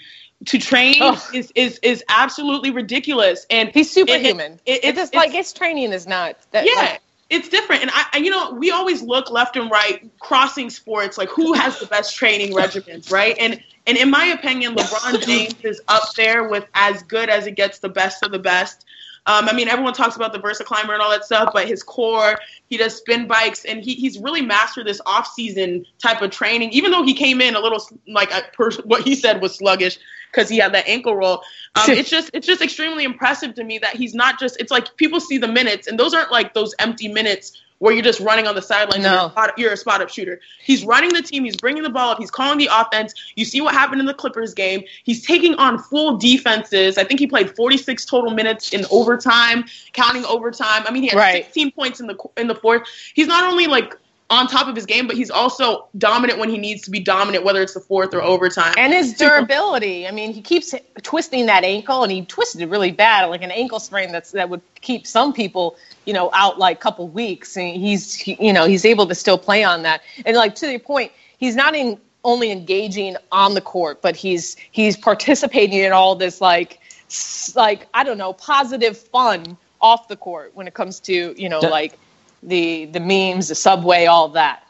[0.47, 1.19] to train, Ugh.
[1.35, 3.47] is is is absolutely ridiculous.
[3.51, 4.61] And he's superhuman.
[4.65, 6.37] It- it- it's just like his training is not.
[6.53, 7.01] That, yeah, like,
[7.31, 7.83] it's different.
[7.83, 11.79] And I, you know, we always look left and right, crossing sports, like who has
[11.79, 13.37] the best training regimens, right?
[13.39, 17.53] And and in my opinion, LeBron James is up there with as good as it
[17.53, 18.85] gets, the best of the best.
[19.29, 22.39] Um, I mean, everyone talks about the VersaClimber and all that stuff, but his core,
[22.71, 26.71] he does spin bikes, and he, he's really mastered this off-season type of training.
[26.73, 29.99] Even though he came in a little like a per, what he said was sluggish
[30.33, 31.43] because he had that ankle roll.
[31.75, 34.59] Um, it's just it's just extremely impressive to me that he's not just.
[34.59, 38.03] It's like people see the minutes, and those aren't like those empty minutes where you're
[38.03, 39.03] just running on the sideline.
[39.03, 39.13] No.
[39.13, 40.41] You're, a spot, you're a spot up shooter.
[40.61, 41.45] He's running the team.
[41.45, 42.19] He's bringing the ball up.
[42.19, 43.15] He's calling the offense.
[43.37, 44.83] You see what happened in the Clippers game.
[45.05, 46.99] He's taking on full defenses.
[46.99, 50.85] I think he played 46 total minutes in overtime, counting overtime.
[50.87, 51.45] I mean, he had Right.
[51.45, 52.83] 16 points in the in the fourth.
[53.15, 53.97] He's not only like
[54.31, 57.45] on top of his game, but he's also dominant when he needs to be dominant,
[57.45, 58.75] whether it's the fourth or overtime.
[58.77, 60.07] and his durability.
[60.07, 63.51] I mean, he keeps twisting that ankle, and he twisted it really bad, like an
[63.51, 65.77] ankle sprain that's that would keep some people,
[66.09, 67.55] you know, out like couple weeks.
[67.57, 70.01] And he's, he, you know, he's able to still play on that.
[70.25, 74.57] And like to the point, he's not in, only engaging on the court, but he's
[74.71, 76.81] he's participating in all this like,
[77.55, 81.61] like I don't know, positive fun off the court when it comes to you know
[81.61, 81.99] like
[82.43, 84.67] the the memes, the subway, all that.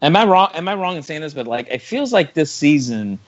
[0.00, 0.50] Am I wrong?
[0.54, 1.34] Am I wrong in saying this?
[1.34, 3.18] But like, it feels like this season,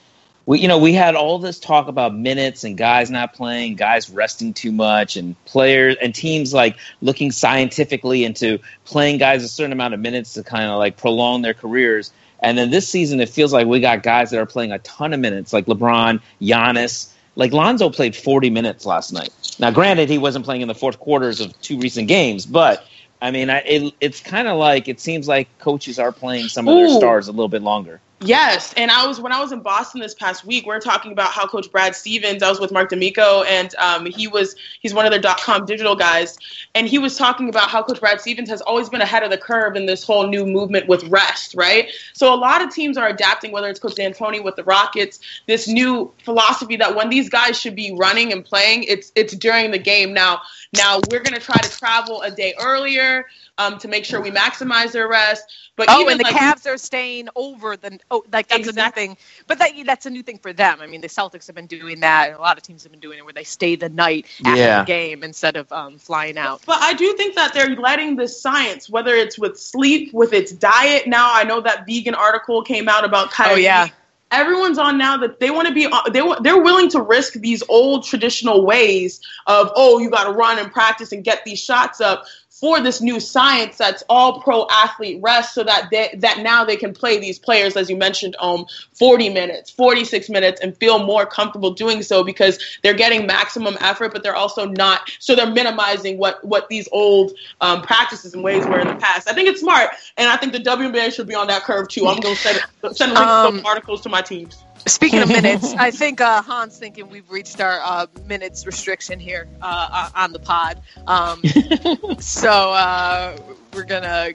[0.51, 4.11] we you know we had all this talk about minutes and guys not playing, guys
[4.11, 9.71] resting too much, and players and teams like looking scientifically into playing guys a certain
[9.71, 12.13] amount of minutes to kind of like prolong their careers.
[12.41, 15.13] And then this season, it feels like we got guys that are playing a ton
[15.13, 17.13] of minutes, like LeBron, Giannis.
[17.37, 19.31] Like Lonzo played 40 minutes last night.
[19.61, 22.85] Now, granted, he wasn't playing in the fourth quarters of two recent games, but
[23.23, 26.67] I mean, I, it, it's kind of like it seems like coaches are playing some
[26.67, 26.99] of their Ooh.
[26.99, 28.01] stars a little bit longer.
[28.23, 30.67] Yes, and I was when I was in Boston this past week.
[30.67, 32.43] We are talking about how Coach Brad Stevens.
[32.43, 35.97] I was with Mark D'Amico, and um, he was he's one of their com digital
[35.97, 36.39] guys,
[36.75, 39.39] and he was talking about how Coach Brad Stevens has always been ahead of the
[39.39, 41.89] curve in this whole new movement with rest, right?
[42.13, 45.67] So a lot of teams are adapting, whether it's Coach D'Antoni with the Rockets, this
[45.67, 49.79] new philosophy that when these guys should be running and playing, it's it's during the
[49.79, 50.13] game.
[50.13, 50.43] Now,
[50.73, 53.27] now we're gonna try to travel a day earlier
[53.59, 55.45] um, to make sure we maximize their rest.
[55.77, 58.73] But Oh, even and the like, Cavs are staying over the Oh, like that's Exactly.
[58.73, 59.17] a new thing.
[59.47, 60.81] But that that's a new thing for them.
[60.81, 63.01] I mean, the Celtics have been doing that, and a lot of teams have been
[63.01, 64.75] doing it where they stay the night after Yeah.
[64.75, 66.63] the game instead of um, flying out.
[66.67, 70.53] But I do think that they're letting the science, whether it's with sleep, with its
[70.53, 71.07] diet.
[71.07, 73.53] Now I know that vegan article came out about Kyrie.
[73.53, 73.89] Oh, yeah.
[74.33, 75.87] Everyone's on now that they want to be.
[75.87, 80.33] uh, They they're willing to risk these old traditional ways of oh you got to
[80.33, 82.25] run and practice and get these shots up
[82.61, 86.77] for this new science that's all pro athlete rest so that they, that now they
[86.77, 91.25] can play these players as you mentioned um 40 minutes 46 minutes and feel more
[91.25, 96.19] comfortable doing so because they're getting maximum effort but they're also not so they're minimizing
[96.19, 99.29] what what these old um, practices and ways were in the past.
[99.29, 102.07] I think it's smart and i think the WNBA should be on that curve too.
[102.07, 102.61] I'm going to send
[102.93, 106.43] send links to Um, some articles to my teams Speaking of minutes, I think uh,
[106.43, 110.81] Han's thinking we've reached our uh, minutes restriction here uh, on the pod.
[111.07, 111.43] Um,
[112.21, 113.37] so uh,
[113.73, 114.33] we're gonna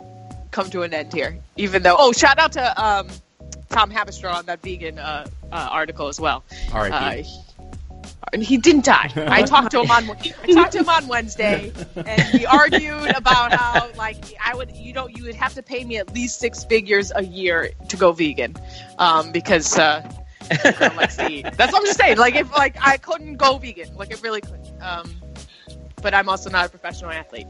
[0.52, 1.38] come to an end here.
[1.58, 3.08] Even though, oh, shout out to um,
[3.70, 6.44] Tom Haberstroh on that vegan uh, uh, article as well.
[6.72, 7.30] Uh, R.I.P.
[8.32, 9.12] and he didn't die.
[9.16, 13.54] I talked to him on I talked to him on Wednesday, and we argued about
[13.54, 16.64] how like I would you know you would have to pay me at least six
[16.64, 18.56] figures a year to go vegan,
[18.98, 19.78] um, because
[20.52, 21.12] um, like.
[21.58, 22.18] That's what I'm just saying.
[22.18, 24.82] Like if like I couldn't go vegan, like it really couldn't.
[24.82, 25.10] Um,
[26.02, 27.48] but I'm also not a professional athlete.